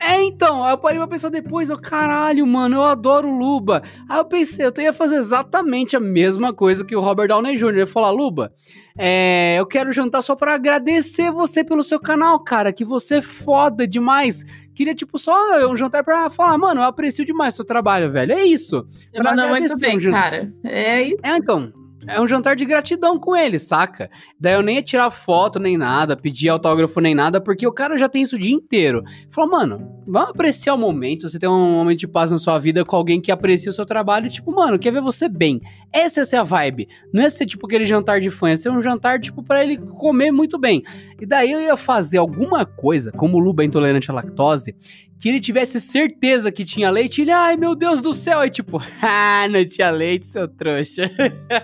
[0.00, 3.82] É, então, aí eu parei pra pensar depois, eu, caralho, mano, eu adoro Luba.
[4.08, 7.70] Aí eu pensei, eu ia fazer exatamente a mesma coisa que o Robert Downey Jr.
[7.70, 8.52] Eu ia falar, Luba,
[8.98, 13.22] é, eu quero jantar só pra agradecer você pelo seu canal, cara, que você é
[13.22, 14.44] foda demais.
[14.74, 15.34] Queria, tipo, só
[15.70, 18.32] um jantar pra falar, mano, eu aprecio demais o seu trabalho, velho.
[18.32, 18.86] É isso.
[18.90, 20.52] Você Pra mandou muito bem, um cara.
[20.64, 21.18] É isso.
[21.22, 21.72] É, então.
[22.06, 24.10] É um jantar de gratidão com ele, saca?
[24.38, 27.96] Daí eu nem ia tirar foto nem nada, pedir autógrafo nem nada, porque o cara
[27.98, 29.02] já tem isso o dia inteiro.
[29.30, 31.28] Falou, mano, vamos apreciar o momento.
[31.28, 33.86] Você tem um momento de paz na sua vida com alguém que aprecia o seu
[33.86, 34.30] trabalho.
[34.30, 35.60] Tipo, mano, quer ver você bem.
[35.92, 36.88] Essa ser a vibe.
[37.12, 39.76] Não ia ser tipo aquele jantar de fã, ia ser um jantar, tipo, pra ele
[39.78, 40.82] comer muito bem.
[41.20, 44.74] E daí eu ia fazer alguma coisa, como o Luba é intolerante à lactose,
[45.18, 48.80] que ele tivesse certeza que tinha leite, ele, ai meu Deus do céu, aí tipo,
[49.02, 51.10] ah, não tinha leite, seu trouxa.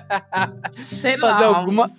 [0.72, 1.32] Sei lá.
[1.32, 1.90] Fazer alguma.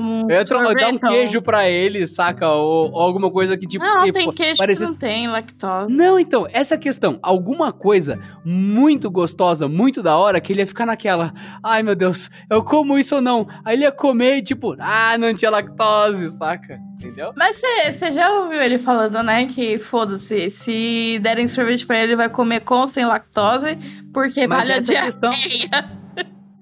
[0.00, 2.48] Um Eu ia dar um queijo pra ele, saca?
[2.48, 3.84] Ou, ou alguma coisa que tipo.
[3.84, 5.92] Não, que tem queijo parecesse- que não tem lactose.
[5.92, 7.18] Não, então, essa questão.
[7.20, 11.34] Alguma coisa muito gostosa, muito da hora, que ele ia ficar naquela.
[11.60, 13.48] Ai meu Deus, eu como isso ou não?
[13.64, 16.78] Aí ele ia comer e tipo, ah, não tinha lactose, saca?
[16.98, 17.32] Entendeu?
[17.36, 19.46] Mas você já ouviu ele falando, né?
[19.46, 23.78] Que foda-se, se derem sorvete pra ele, ele vai comer com sem lactose,
[24.12, 25.98] porque Mas vale a é diarreia.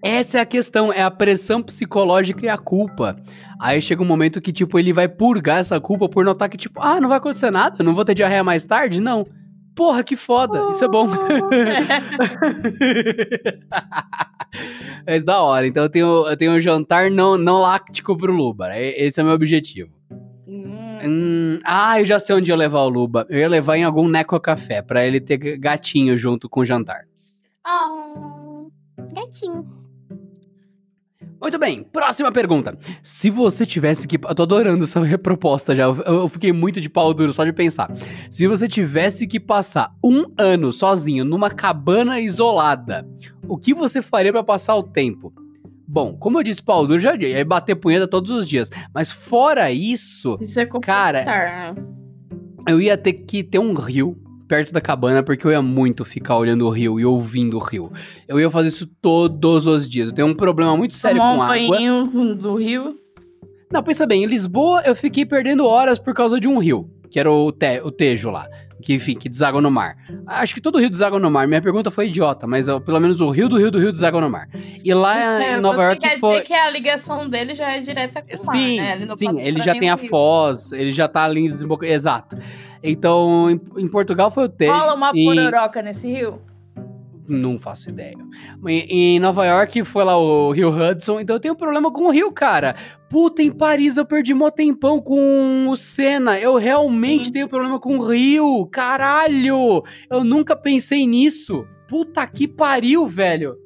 [0.05, 3.17] Essa é a questão, é a pressão psicológica e a culpa.
[3.59, 6.81] Aí chega um momento que, tipo, ele vai purgar essa culpa por notar que, tipo,
[6.83, 9.01] ah, não vai acontecer nada, não vou ter diarreia mais tarde?
[9.01, 9.25] Não.
[9.75, 11.09] Porra, que foda, isso é bom.
[15.07, 18.73] é da hora, então eu tenho, eu tenho um jantar não, não láctico pro Luba,
[18.73, 19.96] é- esse é o meu objetivo.
[21.07, 23.27] Hum, ah, eu já sei onde eu ia levar o Luba.
[23.29, 27.05] Eu ia levar em algum Neco Café, pra ele ter gatinho junto com o jantar.
[27.67, 28.69] Oh,
[29.15, 29.87] gatinho.
[31.41, 32.77] Muito bem, próxima pergunta.
[33.03, 34.17] Se você tivesse que.
[34.17, 35.85] Eu tô adorando essa proposta já.
[35.85, 37.91] Eu, eu fiquei muito de pau duro só de pensar.
[38.31, 43.07] Se você tivesse que passar um ano sozinho numa cabana isolada,
[43.47, 45.33] o que você faria pra passar o tempo?
[45.89, 48.71] Bom, como eu disse, pau duro, já ia bater punheta todos os dias.
[48.93, 51.25] Mas fora isso, Isso é Cara,
[52.67, 54.17] eu ia ter que ter um rio
[54.49, 57.91] perto da cabana, porque eu ia muito ficar olhando o rio e ouvindo o rio.
[58.29, 60.09] Eu ia fazer isso todos os dias.
[60.09, 61.69] Eu tenho um problema muito sério Tomar com um água.
[61.69, 62.97] banhinho do rio.
[63.73, 67.19] Não, pensa bem, em Lisboa eu fiquei perdendo horas por causa de um rio, que
[67.19, 68.47] era o, te, o Tejo lá,
[68.83, 69.97] que enfim, que deságua no mar.
[70.27, 73.21] Acho que todo rio deságua no mar, minha pergunta foi idiota, mas ó, pelo menos
[73.21, 74.49] o rio do rio do rio deságua no mar.
[74.85, 76.31] E lá É, em Nova você York quer foi...
[76.33, 78.93] dizer que a ligação dele já é direta com o mar, Sim, né?
[78.97, 80.09] Ele sim, ele já tem a rio.
[80.09, 82.37] foz, ele já tá ali desembocando, exato.
[82.83, 84.73] Então, em, em Portugal foi o Tejo.
[84.73, 86.41] Rola uma e- pororoca nesse rio?
[87.29, 88.17] Não faço ideia.
[88.67, 92.31] Em, Nova York foi lá o Rio Hudson, então eu tenho problema com o Rio,
[92.33, 92.77] cara.
[93.09, 96.39] Puta, em Paris eu perdi mó tempão com o Senna.
[96.39, 98.67] Eu realmente tenho problema com o Rio.
[98.67, 99.83] Caralho!
[100.11, 101.67] Eu nunca pensei nisso.
[101.89, 103.57] Puta que pariu, velho.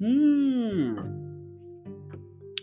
[0.00, 0.94] Hum.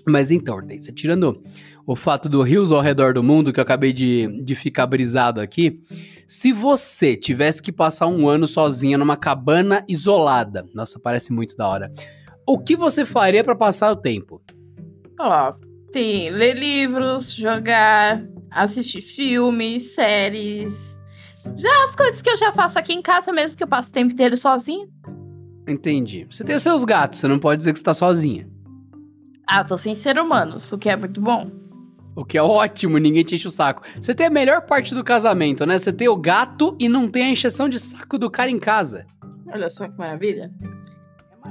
[0.08, 1.42] Mas então, Hortência, tirando
[1.86, 5.42] o fato do rios ao redor do mundo, que eu acabei de, de ficar brisado
[5.42, 5.82] aqui,
[6.32, 11.68] se você tivesse que passar um ano sozinha numa cabana isolada, nossa, parece muito da
[11.68, 11.92] hora,
[12.48, 14.42] o que você faria pra passar o tempo?
[15.20, 15.52] Ó,
[15.92, 20.98] tem ler livros, jogar, assistir filmes, séries.
[21.58, 23.94] Já as coisas que eu já faço aqui em casa mesmo, que eu passo o
[23.94, 24.88] tempo inteiro sozinha.
[25.68, 26.26] Entendi.
[26.32, 28.50] Você tem os seus gatos, você não pode dizer que você tá sozinha.
[29.46, 31.52] Ah, tô sem ser humanos, o que é muito bom.
[32.16, 33.84] O que é ótimo, ninguém te enche o saco.
[34.00, 35.78] Você tem a melhor parte do casamento, né?
[35.80, 39.06] Você tem o gato e não tem a encheção de saco do cara em casa.
[39.48, 40.52] Olha só que maravilha.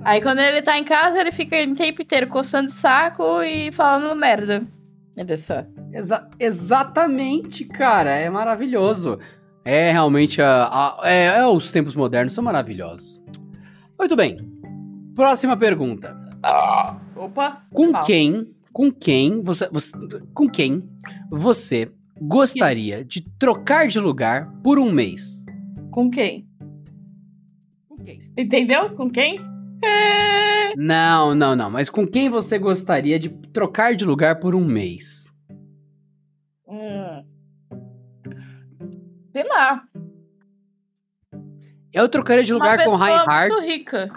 [0.05, 3.73] Aí quando ele tá em casa, ele fica o tempo inteiro coçando o saco e
[3.73, 4.63] falando merda.
[5.19, 5.65] Olha só.
[5.93, 8.11] Exa- exatamente, cara.
[8.11, 9.19] É maravilhoso.
[9.65, 13.21] É realmente a, a- é, é os tempos modernos são maravilhosos.
[13.99, 14.39] Muito bem.
[15.15, 16.17] Próxima pergunta.
[17.17, 17.63] Opa.
[17.73, 18.05] Com Mal.
[18.05, 19.93] quem, com quem você, você-
[20.35, 20.83] com quem
[21.31, 21.91] você
[22.21, 25.45] gostaria de trocar de lugar por um mês?
[25.91, 26.47] Com quem?
[27.89, 28.33] Com quem?
[28.37, 28.95] Entendeu?
[28.95, 29.41] Com quem?
[29.85, 30.77] É...
[30.77, 31.71] Não, não, não.
[31.71, 35.35] Mas com quem você gostaria de trocar de lugar por um mês?
[36.69, 37.25] Hum.
[39.33, 39.83] Sei lá.
[41.93, 43.53] Eu trocaria de lugar com Reinhardt.
[43.53, 44.11] muito rica.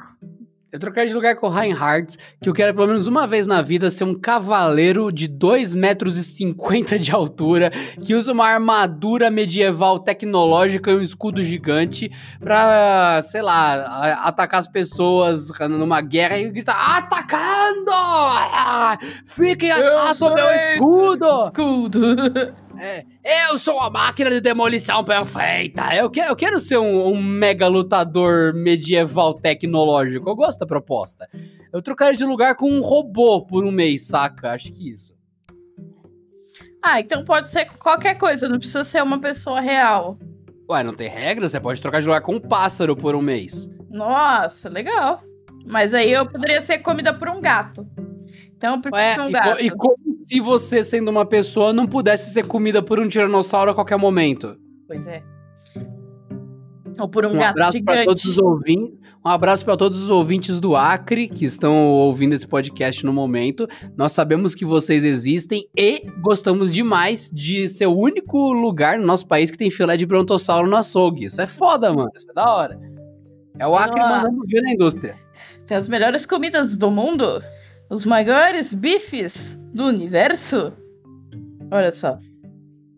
[0.74, 3.62] Eu trocaria de lugar com o Reinhardt, que eu quero pelo menos uma vez na
[3.62, 7.70] vida ser um cavaleiro de 2 metros e 50 de altura,
[8.02, 14.68] que usa uma armadura medieval tecnológica e um escudo gigante pra, sei lá, atacar as
[14.68, 17.92] pessoas numa guerra e gritar, atacando!
[17.92, 18.98] Ah,
[19.28, 21.44] Fiquem atrás do sou meu escudo!
[21.46, 22.56] Escudo.
[22.84, 25.96] É, eu sou a máquina de demolição perfeita.
[25.96, 30.30] Eu, que, eu quero ser um, um mega lutador medieval tecnológico.
[30.30, 31.30] Eu gosto da proposta.
[31.72, 34.52] Eu trocaria de lugar com um robô por um mês, saca?
[34.52, 35.14] Acho que isso.
[36.84, 40.18] ah, então pode ser qualquer coisa, não precisa ser uma pessoa real.
[40.70, 41.48] Ué, não tem regra?
[41.48, 43.70] Você pode trocar de lugar com um pássaro por um mês.
[43.90, 45.22] Nossa, legal.
[45.66, 47.88] Mas aí eu poderia ser comida por um gato.
[48.58, 49.56] Então eu prefiro Ué, um e, gato.
[49.56, 49.72] co- e
[50.24, 54.56] se você, sendo uma pessoa, não pudesse ser comida por um tiranossauro a qualquer momento?
[54.88, 55.24] Pois é.
[57.00, 58.06] Ou por um, Um gato abraço gigante.
[58.06, 59.04] todos os ouvintes.
[59.26, 63.66] Um abraço para todos os ouvintes do Acre que estão ouvindo esse podcast no momento.
[63.96, 69.26] Nós sabemos que vocês existem e gostamos demais de ser o único lugar no nosso
[69.26, 71.26] país que tem filé de brontossauro no açougue.
[71.26, 72.12] Isso é foda, mano.
[72.14, 72.78] Isso é da hora.
[73.58, 75.16] É o Acre mandando ver na indústria.
[75.66, 77.24] Tem as melhores comidas do mundo.
[77.94, 80.74] Os maiores bifes do universo.
[81.72, 82.18] Olha só.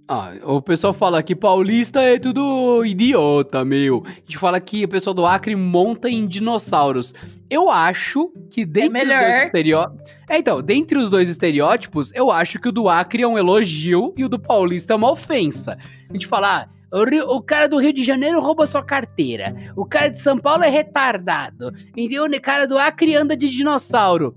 [0.07, 4.03] Ah, o pessoal fala que paulista é tudo idiota, meu.
[4.05, 7.13] A gente fala que o pessoal do Acre monta em dinossauros.
[7.49, 9.19] Eu acho que dentre melhor.
[9.19, 10.11] os dois estereótipos.
[10.29, 14.13] É, então, dentre os dois estereótipos, eu acho que o do Acre é um elogio
[14.15, 15.77] e o do paulista é uma ofensa.
[16.09, 19.55] A gente fala, ah, o, Rio- o cara do Rio de Janeiro rouba sua carteira.
[19.75, 21.71] O cara de São Paulo é retardado.
[21.97, 24.35] E o cara do Acre anda de dinossauro.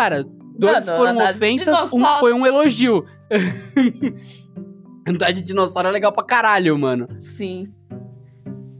[0.00, 0.24] Cara,
[0.58, 3.04] dois Mano, foram ofensas, um foi um elogio.
[5.06, 7.06] Andar de dinossauro é legal pra caralho, mano.
[7.18, 7.72] Sim.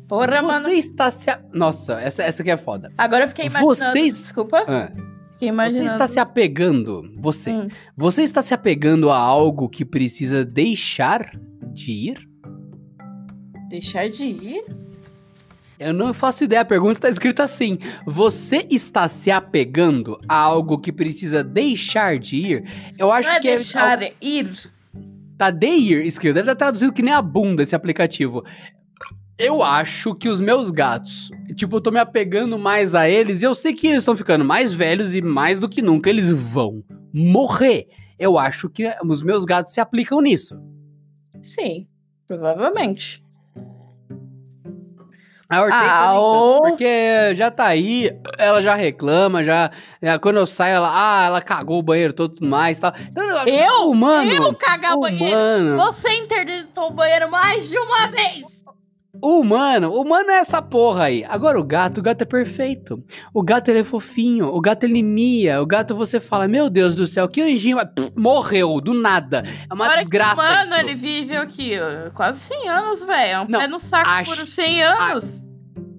[0.06, 0.68] Porra, Você mano.
[0.70, 1.30] está se.
[1.30, 2.92] a- Nossa, essa, essa aqui é foda.
[2.96, 3.74] Agora eu fiquei imaginando.
[3.74, 4.64] Vocês- Desculpa.
[4.66, 4.90] Ah,
[5.32, 5.86] Fiquei você imaginando.
[5.86, 7.02] está se apegando.
[7.18, 7.50] Você.
[7.52, 7.68] Hum.
[7.96, 11.30] Você está se apegando a algo que precisa deixar
[11.72, 12.28] de ir?
[13.68, 14.64] Deixar de ir?
[15.78, 17.78] Eu não faço ideia, a pergunta tá escrita assim.
[18.04, 22.64] Você está se apegando a algo que precisa deixar de ir?
[22.98, 24.12] Eu acho Não é que deixar é.
[24.20, 24.70] ir.
[25.36, 26.34] Tá de ir escrito.
[26.34, 28.44] Deve estar traduzido que nem a bunda esse aplicativo.
[29.38, 33.46] Eu acho que os meus gatos, tipo, eu tô me apegando mais a eles e
[33.46, 36.82] eu sei que eles estão ficando mais velhos e mais do que nunca eles vão
[37.14, 37.86] morrer.
[38.18, 40.60] Eu acho que os meus gatos se aplicam nisso.
[41.40, 41.86] Sim,
[42.26, 43.22] provavelmente.
[45.50, 49.70] A Hortência Ah, porque já tá aí, ela já reclama, já.
[50.02, 50.90] é, Quando eu saio, ela.
[50.92, 52.92] Ah, ela cagou o banheiro todo tudo mais tal.
[53.10, 53.90] Então, Eu?
[53.90, 55.76] o mano, Eu cagar o banheiro?
[55.78, 58.57] Você interditou o banheiro mais de uma vez!
[59.22, 61.24] O humano, o humano é essa porra aí.
[61.28, 63.02] Agora o gato, o gato é perfeito.
[63.32, 66.94] O gato ele é fofinho, o gato ele mia, o gato você fala, meu Deus
[66.94, 69.42] do céu, que anjinho, mas, pff, morreu do nada.
[69.70, 70.42] É uma Agora desgraça.
[70.42, 70.74] que, mano, isso.
[70.74, 71.72] ele vive aqui,
[72.14, 73.30] quase 100 anos, velho.
[73.30, 75.42] É um Não, pé no saco por 100 anos.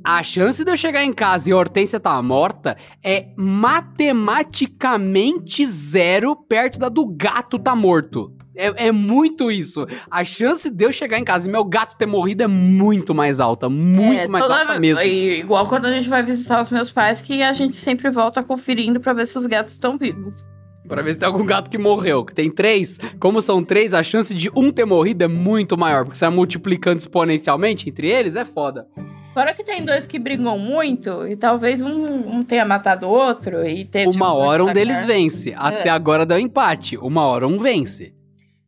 [0.04, 6.36] A chance de eu chegar em casa e a Hortência tá morta é matematicamente zero
[6.36, 8.34] perto da do gato tá morto.
[8.60, 9.86] É, é muito isso.
[10.12, 13.40] A chance de eu chegar em casa e meu gato ter morrido é muito mais
[13.40, 13.70] alta.
[13.70, 15.02] Muito É, mais toda alta mesmo.
[15.02, 19.00] igual quando a gente vai visitar os meus pais, que a gente sempre volta conferindo
[19.00, 20.46] pra ver se os gatos estão vivos.
[20.88, 22.26] Pra ver se tem algum gato que morreu.
[22.26, 23.00] Que tem três.
[23.20, 26.04] Como são três, a chance de um ter morrido é muito maior.
[26.04, 28.88] Porque você vai multiplicando exponencialmente entre eles, é foda.
[29.34, 33.64] Fora que tem dois que brigam muito, e talvez um, um tenha matado o outro,
[33.66, 34.10] e teve...
[34.18, 35.54] Uma um hora um deles vence.
[35.56, 36.98] Até agora deu empate.
[36.98, 38.12] Uma hora um vence.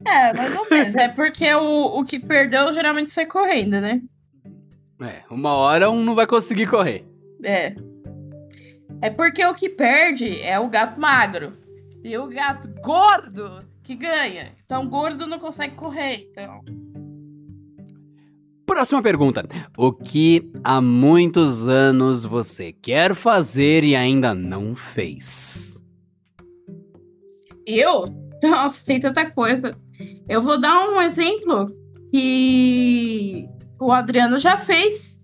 [0.06, 0.96] É, mais ou menos.
[0.96, 4.02] é porque o, o que perdeu geralmente sai correndo, né?
[5.02, 7.06] É, uma hora um não vai conseguir correr.
[7.44, 7.76] É.
[9.02, 11.54] É porque o que perde é o gato magro.
[12.04, 14.52] E o gato gordo que ganha.
[14.64, 16.28] Então, gordo não consegue correr.
[16.32, 16.62] Então,
[18.66, 19.44] Próxima pergunta.
[19.78, 25.82] O que há muitos anos você quer fazer e ainda não fez?
[27.66, 28.06] eu.
[28.44, 29.78] Nossa, tem tanta coisa.
[30.28, 31.68] Eu vou dar um exemplo
[32.10, 33.48] que
[33.80, 35.20] o Adriano já fez.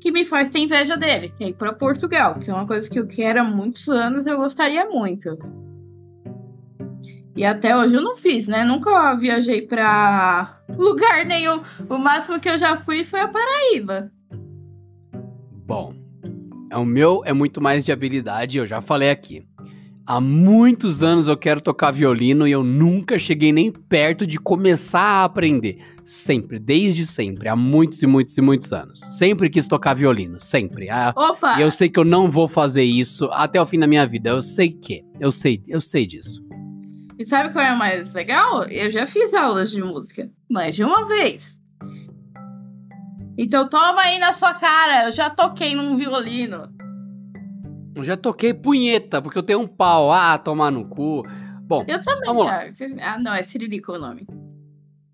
[0.00, 1.32] Que me faz ter inveja dele.
[1.36, 2.38] Que é ir pra Portugal.
[2.38, 5.38] Que é uma coisa que eu quero há muitos anos eu gostaria muito.
[7.36, 8.64] E até hoje eu não fiz, né?
[8.64, 11.62] Nunca viajei pra lugar nenhum.
[11.88, 14.10] O máximo que eu já fui foi a Paraíba.
[15.66, 15.94] Bom,
[16.70, 19.44] é o meu é muito mais de habilidade, eu já falei aqui.
[20.06, 25.00] Há muitos anos eu quero tocar violino e eu nunca cheguei nem perto de começar
[25.00, 25.78] a aprender.
[26.04, 29.00] Sempre, desde sempre, há muitos e muitos e muitos anos.
[29.00, 30.90] Sempre quis tocar violino, sempre.
[30.90, 31.58] Ah, Opa!
[31.58, 34.28] E eu sei que eu não vou fazer isso até o fim da minha vida.
[34.28, 35.02] Eu sei que.
[35.18, 36.44] Eu sei, eu sei disso.
[37.18, 38.64] E sabe qual é o mais legal?
[38.64, 40.30] Eu já fiz aulas de música.
[40.50, 41.58] Mais de uma vez.
[43.38, 45.06] Então toma aí na sua cara.
[45.06, 46.68] Eu já toquei num violino.
[47.94, 50.10] Eu já toquei punheta, porque eu tenho um pau.
[50.12, 51.22] Ah, tomar no cu.
[51.62, 52.24] Bom, Eu também.
[52.26, 52.64] Vamos lá.
[53.00, 54.26] Ah, não, é Siririca o nome.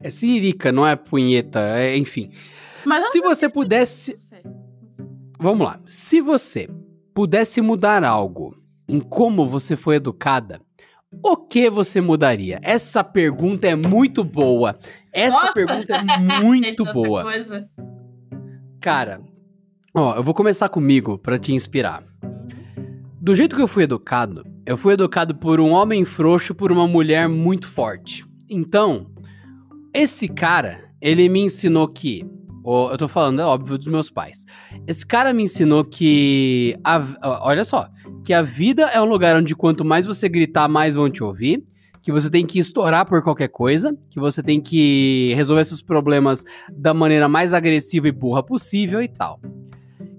[0.00, 2.30] é siririca, não é punheta, é, enfim.
[2.84, 4.14] Mas Se você pudesse.
[5.38, 5.80] Vamos lá.
[5.86, 6.68] Se você
[7.14, 8.56] pudesse mudar algo
[8.88, 10.60] em como você foi educada,
[11.24, 12.58] o que você mudaria?
[12.62, 14.78] Essa pergunta é muito boa.
[15.12, 15.52] Essa Nossa!
[15.52, 17.22] pergunta é muito boa.
[17.22, 17.68] coisa.
[18.80, 19.20] Cara,
[19.94, 22.02] ó, eu vou começar comigo pra te inspirar.
[23.22, 26.88] Do jeito que eu fui educado, eu fui educado por um homem frouxo por uma
[26.88, 28.24] mulher muito forte.
[28.48, 29.10] Então,
[29.92, 32.24] esse cara, ele me ensinou que.
[32.64, 34.46] eu tô falando, é óbvio, dos meus pais.
[34.86, 36.74] Esse cara me ensinou que.
[36.82, 37.02] a
[37.46, 37.88] olha só.
[38.24, 41.62] Que a vida é um lugar onde quanto mais você gritar, mais vão te ouvir.
[42.00, 43.94] Que você tem que estourar por qualquer coisa.
[44.08, 46.42] Que você tem que resolver seus problemas
[46.72, 49.38] da maneira mais agressiva e burra possível e tal.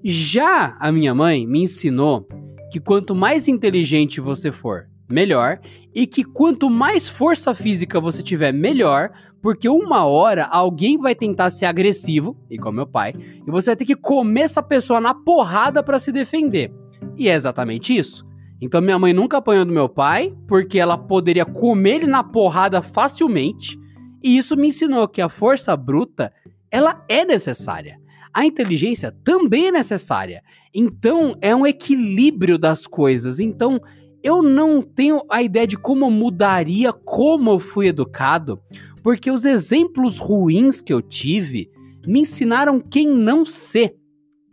[0.04, 2.28] Já a minha mãe me ensinou
[2.72, 5.60] que quanto mais inteligente você for, melhor.
[5.94, 9.12] E que quanto mais força física você tiver, melhor.
[9.42, 13.14] Porque uma hora alguém vai tentar ser agressivo, igual meu pai,
[13.46, 16.72] e você vai ter que comer essa pessoa na porrada para se defender.
[17.18, 18.26] E é exatamente isso.
[18.62, 22.82] Então minha mãe nunca apanhou do meu pai, porque ela poderia comer ele na porrada
[22.82, 23.78] facilmente.
[24.24, 26.32] E isso me ensinou que a força bruta,
[26.70, 28.00] ela é necessária.
[28.34, 30.42] A inteligência também é necessária.
[30.74, 33.40] Então é um equilíbrio das coisas.
[33.40, 33.80] Então
[34.24, 38.62] eu não tenho a ideia de como mudaria como eu fui educado,
[39.04, 41.70] porque os exemplos ruins que eu tive
[42.06, 43.96] me ensinaram quem não ser.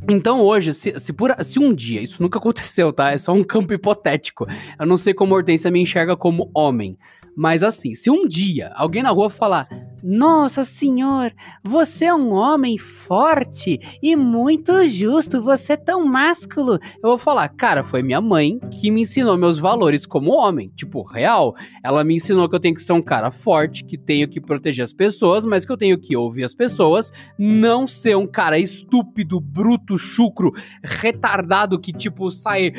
[0.09, 3.13] Então hoje, se, se, por, se um dia, isso nunca aconteceu, tá?
[3.13, 4.47] É só um campo hipotético.
[4.79, 6.97] Eu não sei como a Hortência me enxerga como homem.
[7.37, 9.69] Mas assim, se um dia alguém na rua falar,
[10.03, 11.33] nossa senhor,
[11.63, 16.79] você é um homem forte e muito justo, você é tão másculo.
[17.03, 20.71] Eu vou falar, cara, foi minha mãe que me ensinou meus valores como homem.
[20.77, 21.55] Tipo, real.
[21.83, 24.85] Ela me ensinou que eu tenho que ser um cara forte, que tenho que proteger
[24.85, 29.41] as pessoas, mas que eu tenho que ouvir as pessoas, não ser um cara estúpido,
[29.41, 32.73] bruto, chucro, retardado que, tipo, sai.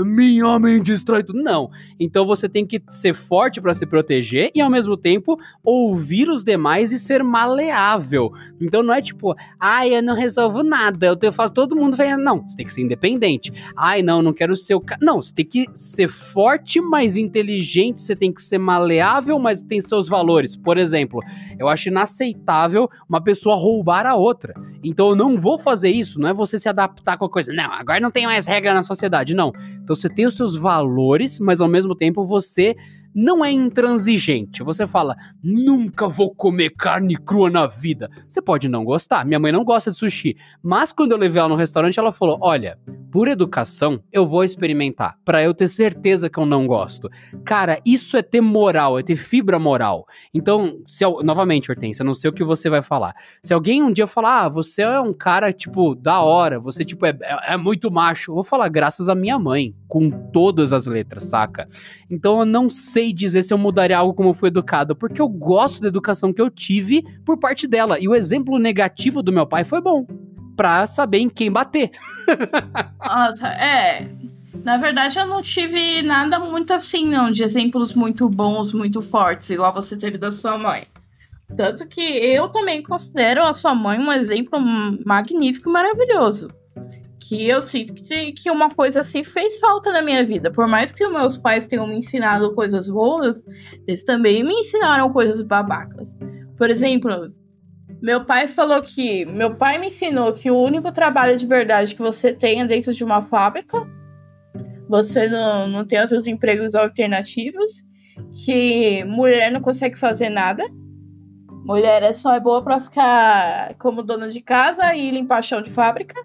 [0.00, 1.42] Minha homem destrói tudo.
[1.42, 1.70] Não.
[1.98, 5.36] Então você tem que ser forte para se proteger e ao mesmo tempo
[5.88, 8.32] ouvir os demais e ser maleável.
[8.60, 12.16] Então não é tipo, ai, eu não resolvo nada, eu faço todo mundo vem.
[12.16, 13.52] Não, você tem que ser independente.
[13.76, 15.00] Ai, não, não quero ser o cara.
[15.02, 19.80] Não, você tem que ser forte, mas inteligente, você tem que ser maleável, mas tem
[19.80, 20.56] seus valores.
[20.56, 21.20] Por exemplo,
[21.58, 24.54] eu acho inaceitável uma pessoa roubar a outra.
[24.82, 27.52] Então eu não vou fazer isso, não é você se adaptar com a coisa.
[27.52, 29.52] Não, agora não tem mais regra na sociedade, não.
[29.82, 32.76] Então você tem os seus valores, mas ao mesmo tempo você
[33.14, 34.62] não é intransigente.
[34.62, 38.10] Você fala, nunca vou comer carne crua na vida.
[38.26, 39.24] Você pode não gostar.
[39.24, 40.36] Minha mãe não gosta de sushi.
[40.62, 42.78] Mas quando eu levei ela no restaurante, ela falou: Olha,
[43.10, 45.18] por educação, eu vou experimentar.
[45.24, 47.10] para eu ter certeza que eu não gosto.
[47.44, 50.06] Cara, isso é ter moral, é ter fibra moral.
[50.32, 53.14] Então, se eu, novamente, Hortência, não sei o que você vai falar.
[53.42, 57.04] Se alguém um dia falar, ah, você é um cara, tipo, da hora, você, tipo,
[57.04, 60.86] é, é, é muito macho, eu vou falar, graças à minha mãe, com todas as
[60.86, 61.68] letras, saca?
[62.10, 65.20] Então eu não sei sei dizer se eu mudaria algo como eu fui educado, porque
[65.20, 67.98] eu gosto da educação que eu tive por parte dela.
[67.98, 70.06] E o exemplo negativo do meu pai foi bom.
[70.56, 71.90] Pra saber em quem bater.
[73.02, 74.08] Nossa, é.
[74.64, 79.50] Na verdade, eu não tive nada muito assim, não, de exemplos muito bons, muito fortes,
[79.50, 80.82] igual você teve da sua mãe.
[81.56, 84.60] Tanto que eu também considero a sua mãe um exemplo
[85.04, 86.48] magnífico e maravilhoso
[87.28, 90.50] que eu sinto que, que uma coisa assim fez falta na minha vida.
[90.50, 93.42] Por mais que meus pais tenham me ensinado coisas boas,
[93.86, 96.16] eles também me ensinaram coisas babacas.
[96.56, 97.32] Por exemplo,
[98.02, 99.24] meu pai falou que.
[99.26, 102.92] Meu pai me ensinou que o único trabalho de verdade que você tem é dentro
[102.92, 103.78] de uma fábrica.
[104.88, 107.84] Você não, não tem outros empregos alternativos.
[108.44, 110.64] Que mulher não consegue fazer nada.
[111.64, 115.70] Mulher é só é boa para ficar como dona de casa e limpar chão de
[115.70, 116.20] fábrica.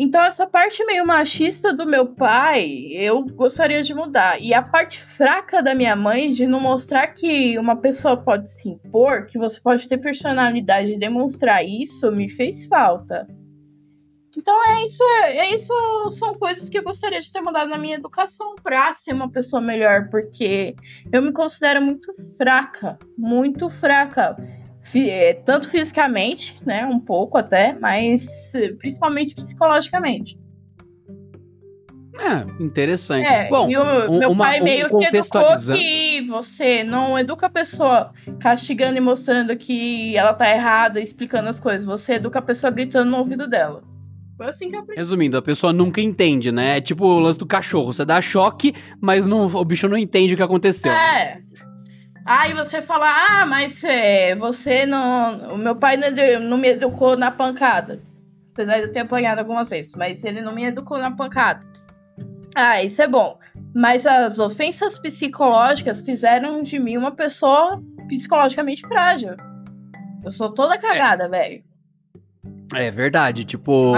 [0.00, 4.40] Então, essa parte meio machista do meu pai, eu gostaria de mudar.
[4.40, 8.68] E a parte fraca da minha mãe de não mostrar que uma pessoa pode se
[8.68, 13.26] impor, que você pode ter personalidade e demonstrar isso, me fez falta.
[14.36, 17.96] Então é isso, é isso são coisas que eu gostaria de ter mudado na minha
[17.96, 20.76] educação para ser uma pessoa melhor, porque
[21.10, 24.36] eu me considero muito fraca, muito fraca.
[24.94, 30.38] É, tanto fisicamente, né, um pouco até, mas principalmente psicologicamente.
[32.18, 33.26] É, interessante.
[33.26, 37.50] É, Bom, o, meu uma, pai meio um que educou que você não educa a
[37.50, 41.84] pessoa castigando e mostrando que ela tá errada, explicando as coisas.
[41.84, 43.82] Você educa a pessoa gritando no ouvido dela.
[44.36, 44.98] Foi assim que eu aprendi.
[44.98, 46.78] Resumindo, a pessoa nunca entende, né?
[46.78, 47.92] É tipo o lance do cachorro.
[47.92, 50.90] Você dá choque, mas não, o bicho não entende o que aconteceu.
[50.90, 51.40] É.
[52.28, 55.54] Aí você fala, ah, mas é, você não.
[55.54, 58.00] O meu pai não, me educou na pancada.
[58.52, 61.64] Apesar de eu ter apanhado algumas vezes, mas ele não me educou na pancada.
[62.54, 63.38] Ah, isso é bom.
[63.74, 69.34] Mas as ofensas psicológicas fizeram de mim uma pessoa psicologicamente frágil.
[70.22, 71.28] Eu sou toda cagada, é.
[71.28, 71.64] velho.
[72.74, 73.94] É verdade, tipo,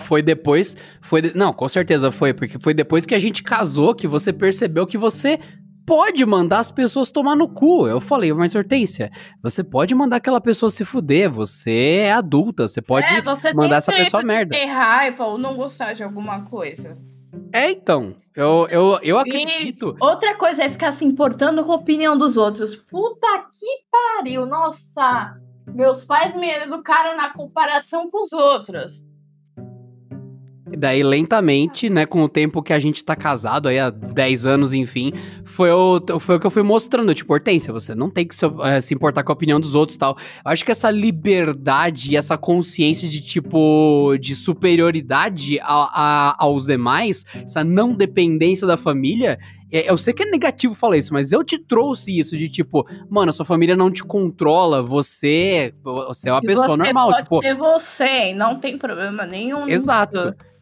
[0.00, 3.94] foi depois, foi de, não, com certeza foi, porque foi depois que a gente casou
[3.94, 5.38] que você percebeu que você
[5.86, 7.86] pode mandar as pessoas tomar no cu.
[7.86, 9.10] Eu falei, mas Hortência,
[9.42, 13.76] você pode mandar aquela pessoa se fuder, você é adulta, você pode é, você mandar
[13.76, 14.56] essa pessoa merda.
[14.56, 16.98] ter raiva ou não gostar de alguma coisa.
[17.52, 18.16] É, então.
[18.34, 19.96] Eu, eu, eu acredito.
[19.98, 22.76] E outra coisa é ficar se importando com a opinião dos outros.
[22.76, 25.38] Puta que pariu, nossa.
[25.66, 29.04] Meus pais me educaram na comparação com os outros.
[30.68, 34.74] Daí, lentamente, né, com o tempo que a gente tá casado, aí há 10 anos,
[34.74, 35.12] enfim,
[35.44, 37.14] foi o, foi o que eu fui mostrando.
[37.14, 39.94] Tipo, Hortência, você não tem que se, é, se importar com a opinião dos outros
[39.94, 40.16] e tal.
[40.44, 46.66] Eu acho que essa liberdade e essa consciência de, tipo, de superioridade a, a, aos
[46.66, 49.38] demais, essa não dependência da família,
[49.70, 52.86] é, eu sei que é negativo falar isso, mas eu te trouxe isso de tipo,
[53.08, 57.10] mano, a sua família não te controla, você, você é uma E pessoa você normal,
[57.10, 57.42] pode tipo.
[57.42, 59.68] ser você, não tem problema nenhum.
[59.68, 60.16] Exato.
[60.16, 60.55] nisso.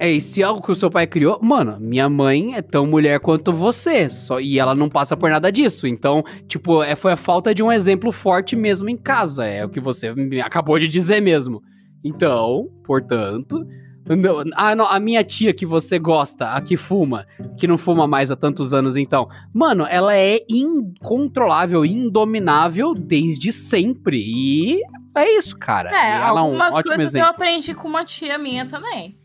[0.00, 3.20] É, e se algo que o seu pai criou, mano, minha mãe é tão mulher
[3.20, 5.86] quanto você, só e ela não passa por nada disso.
[5.86, 9.68] Então, tipo, é, foi a falta de um exemplo forte mesmo em casa, é o
[9.68, 10.12] que você
[10.42, 11.60] acabou de dizer mesmo.
[12.02, 13.62] Então, portanto,
[14.08, 17.26] não- a, não, a minha tia que você gosta, a que fuma,
[17.58, 24.16] que não fuma mais há tantos anos, então, mano, ela é incontrolável, indominável desde sempre.
[24.18, 24.80] E
[25.14, 25.90] é isso, cara.
[25.90, 27.28] É, E ela é um algumas ótimo coisas exemplo.
[27.28, 29.19] eu aprendi com uma tia minha também.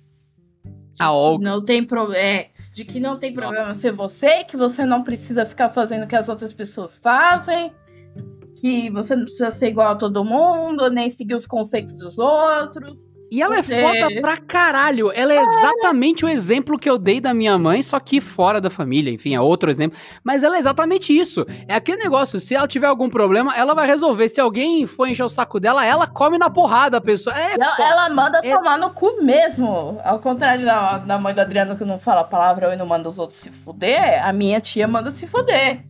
[0.99, 2.17] Ah, ó, Não tem problema.
[2.17, 6.07] É, de que não tem problema ser você, que você não precisa ficar fazendo o
[6.07, 7.73] que as outras pessoas fazem,
[8.55, 13.09] que você não precisa ser igual a todo mundo, nem seguir os conceitos dos outros.
[13.31, 15.11] E ela é Você- foda pra caralho.
[15.13, 18.69] Ela é exatamente o exemplo que eu dei da minha mãe, só que fora da
[18.69, 19.11] família.
[19.11, 19.97] Enfim, é outro exemplo.
[20.23, 21.45] Mas ela é exatamente isso.
[21.67, 24.29] É aquele negócio: se ela tiver algum problema, ela vai resolver.
[24.29, 27.35] Se alguém for encher o saco dela, ela come na porrada a pessoa.
[27.37, 29.99] É, ela, ela manda É- tomar no cu mesmo.
[30.03, 33.17] Ao contrário da, da mãe do Adriano que não fala palavrão e não manda os
[33.19, 35.83] outros se fuder, a minha tia manda se fuder.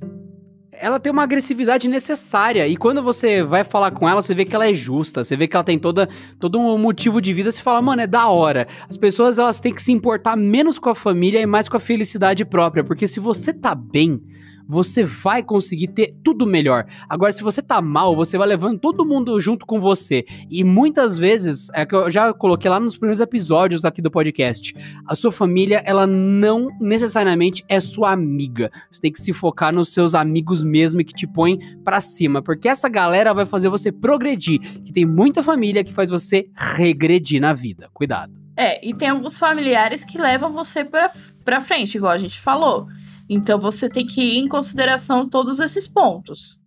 [0.80, 2.68] Ela tem uma agressividade necessária.
[2.68, 5.23] E quando você vai falar com ela, você vê que ela é justa.
[5.23, 6.07] Você vê que ela tem toda,
[6.39, 7.52] todo um motivo de vida.
[7.52, 8.68] Você fala, mano, é da hora.
[8.89, 11.80] As pessoas elas têm que se importar menos com a família e mais com a
[11.80, 12.84] felicidade própria.
[12.84, 14.22] Porque se você tá bem,
[14.68, 16.86] você vai conseguir ter tudo melhor.
[17.10, 20.26] Agora, se você tá mal, você vai levando todo mundo junto com você.
[20.50, 24.74] E muitas vezes, é que eu já coloquei lá nos primeiros episódios aqui do podcast,
[25.08, 28.72] a sua família, ela não necessariamente é sua amiga.
[28.90, 32.68] Você tem que se focar nos seus amigos mesmo que te põem pra cima, porque
[32.68, 34.60] essa galera vai fazer você progredir.
[34.84, 37.90] Que tem muita família que faz você regredir na vida.
[37.94, 38.34] Cuidado.
[38.58, 41.12] É, e tem alguns familiares que levam você pra,
[41.44, 42.88] pra frente, igual a gente falou.
[43.30, 46.61] Então você tem que ir em consideração todos esses pontos.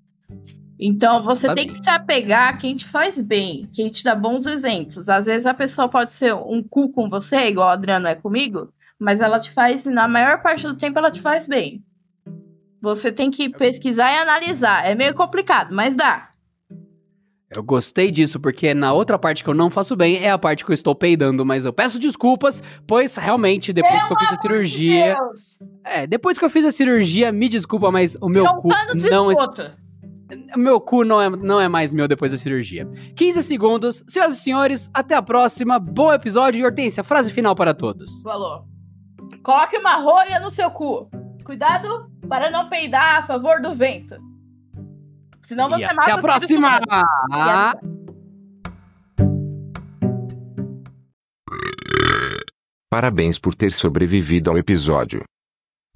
[0.80, 4.46] Então você tem que se apegar a quem te faz bem, quem te dá bons
[4.46, 5.08] exemplos.
[5.08, 8.72] Às vezes a pessoa pode ser um cu com você, igual a Adriana é comigo,
[8.98, 11.82] mas ela te faz, na maior parte do tempo, ela te faz bem.
[12.80, 14.86] Você tem que pesquisar e analisar.
[14.86, 16.27] É meio complicado, mas dá.
[17.54, 20.64] Eu gostei disso, porque na outra parte que eu não faço bem é a parte
[20.64, 24.40] que eu estou peidando, mas eu peço desculpas, pois realmente, depois que eu fiz a
[24.40, 25.16] cirurgia.
[25.16, 25.58] Deus!
[25.82, 28.68] É, depois que eu fiz a cirurgia, me desculpa, mas o meu um cu
[29.10, 29.32] não.
[29.32, 29.62] esgoto.
[30.56, 32.86] Meu cu não é, não é mais meu depois da cirurgia.
[33.16, 34.04] 15 segundos.
[34.06, 35.78] Senhoras e senhores, até a próxima.
[35.78, 36.60] Bom episódio.
[36.60, 38.20] E Hortência, frase final para todos.
[38.22, 38.66] Falou.
[39.42, 41.08] Coloque uma rolha no seu cu.
[41.46, 44.16] Cuidado para não peidar a favor do vento.
[45.48, 46.80] Senão você E mata até a próxima!
[52.90, 55.22] Parabéns por ter sobrevivido ao episódio.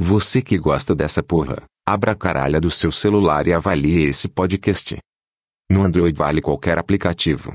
[0.00, 4.96] Você que gosta dessa porra, abra a caralha do seu celular e avalie esse podcast.
[5.70, 7.52] No Android vale qualquer aplicativo.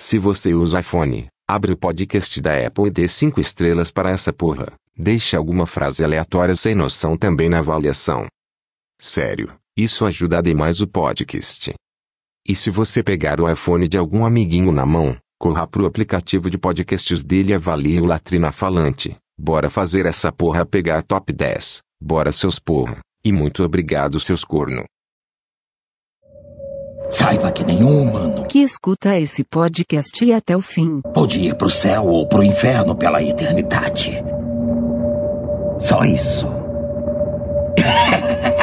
[0.00, 4.32] Se você usa iPhone, abre o podcast da Apple e dê 5 estrelas para essa
[4.32, 4.72] porra.
[4.96, 8.28] Deixe alguma frase aleatória sem noção também na avaliação.
[9.00, 11.74] Sério, isso ajuda demais o podcast.
[12.48, 16.56] E se você pegar o iPhone de algum amiguinho na mão, corra pro aplicativo de
[16.56, 19.16] podcasts dele e avalie o Latrina Falante.
[19.38, 21.80] Bora fazer essa porra pegar top 10.
[22.00, 23.00] Bora seus porra.
[23.22, 24.84] E muito obrigado seus corno.
[27.10, 31.00] Saiba que nenhum humano Que escuta esse podcast e até o fim.
[31.12, 34.22] pode ir pro céu ou pro inferno pela eternidade.
[35.78, 36.46] Só isso.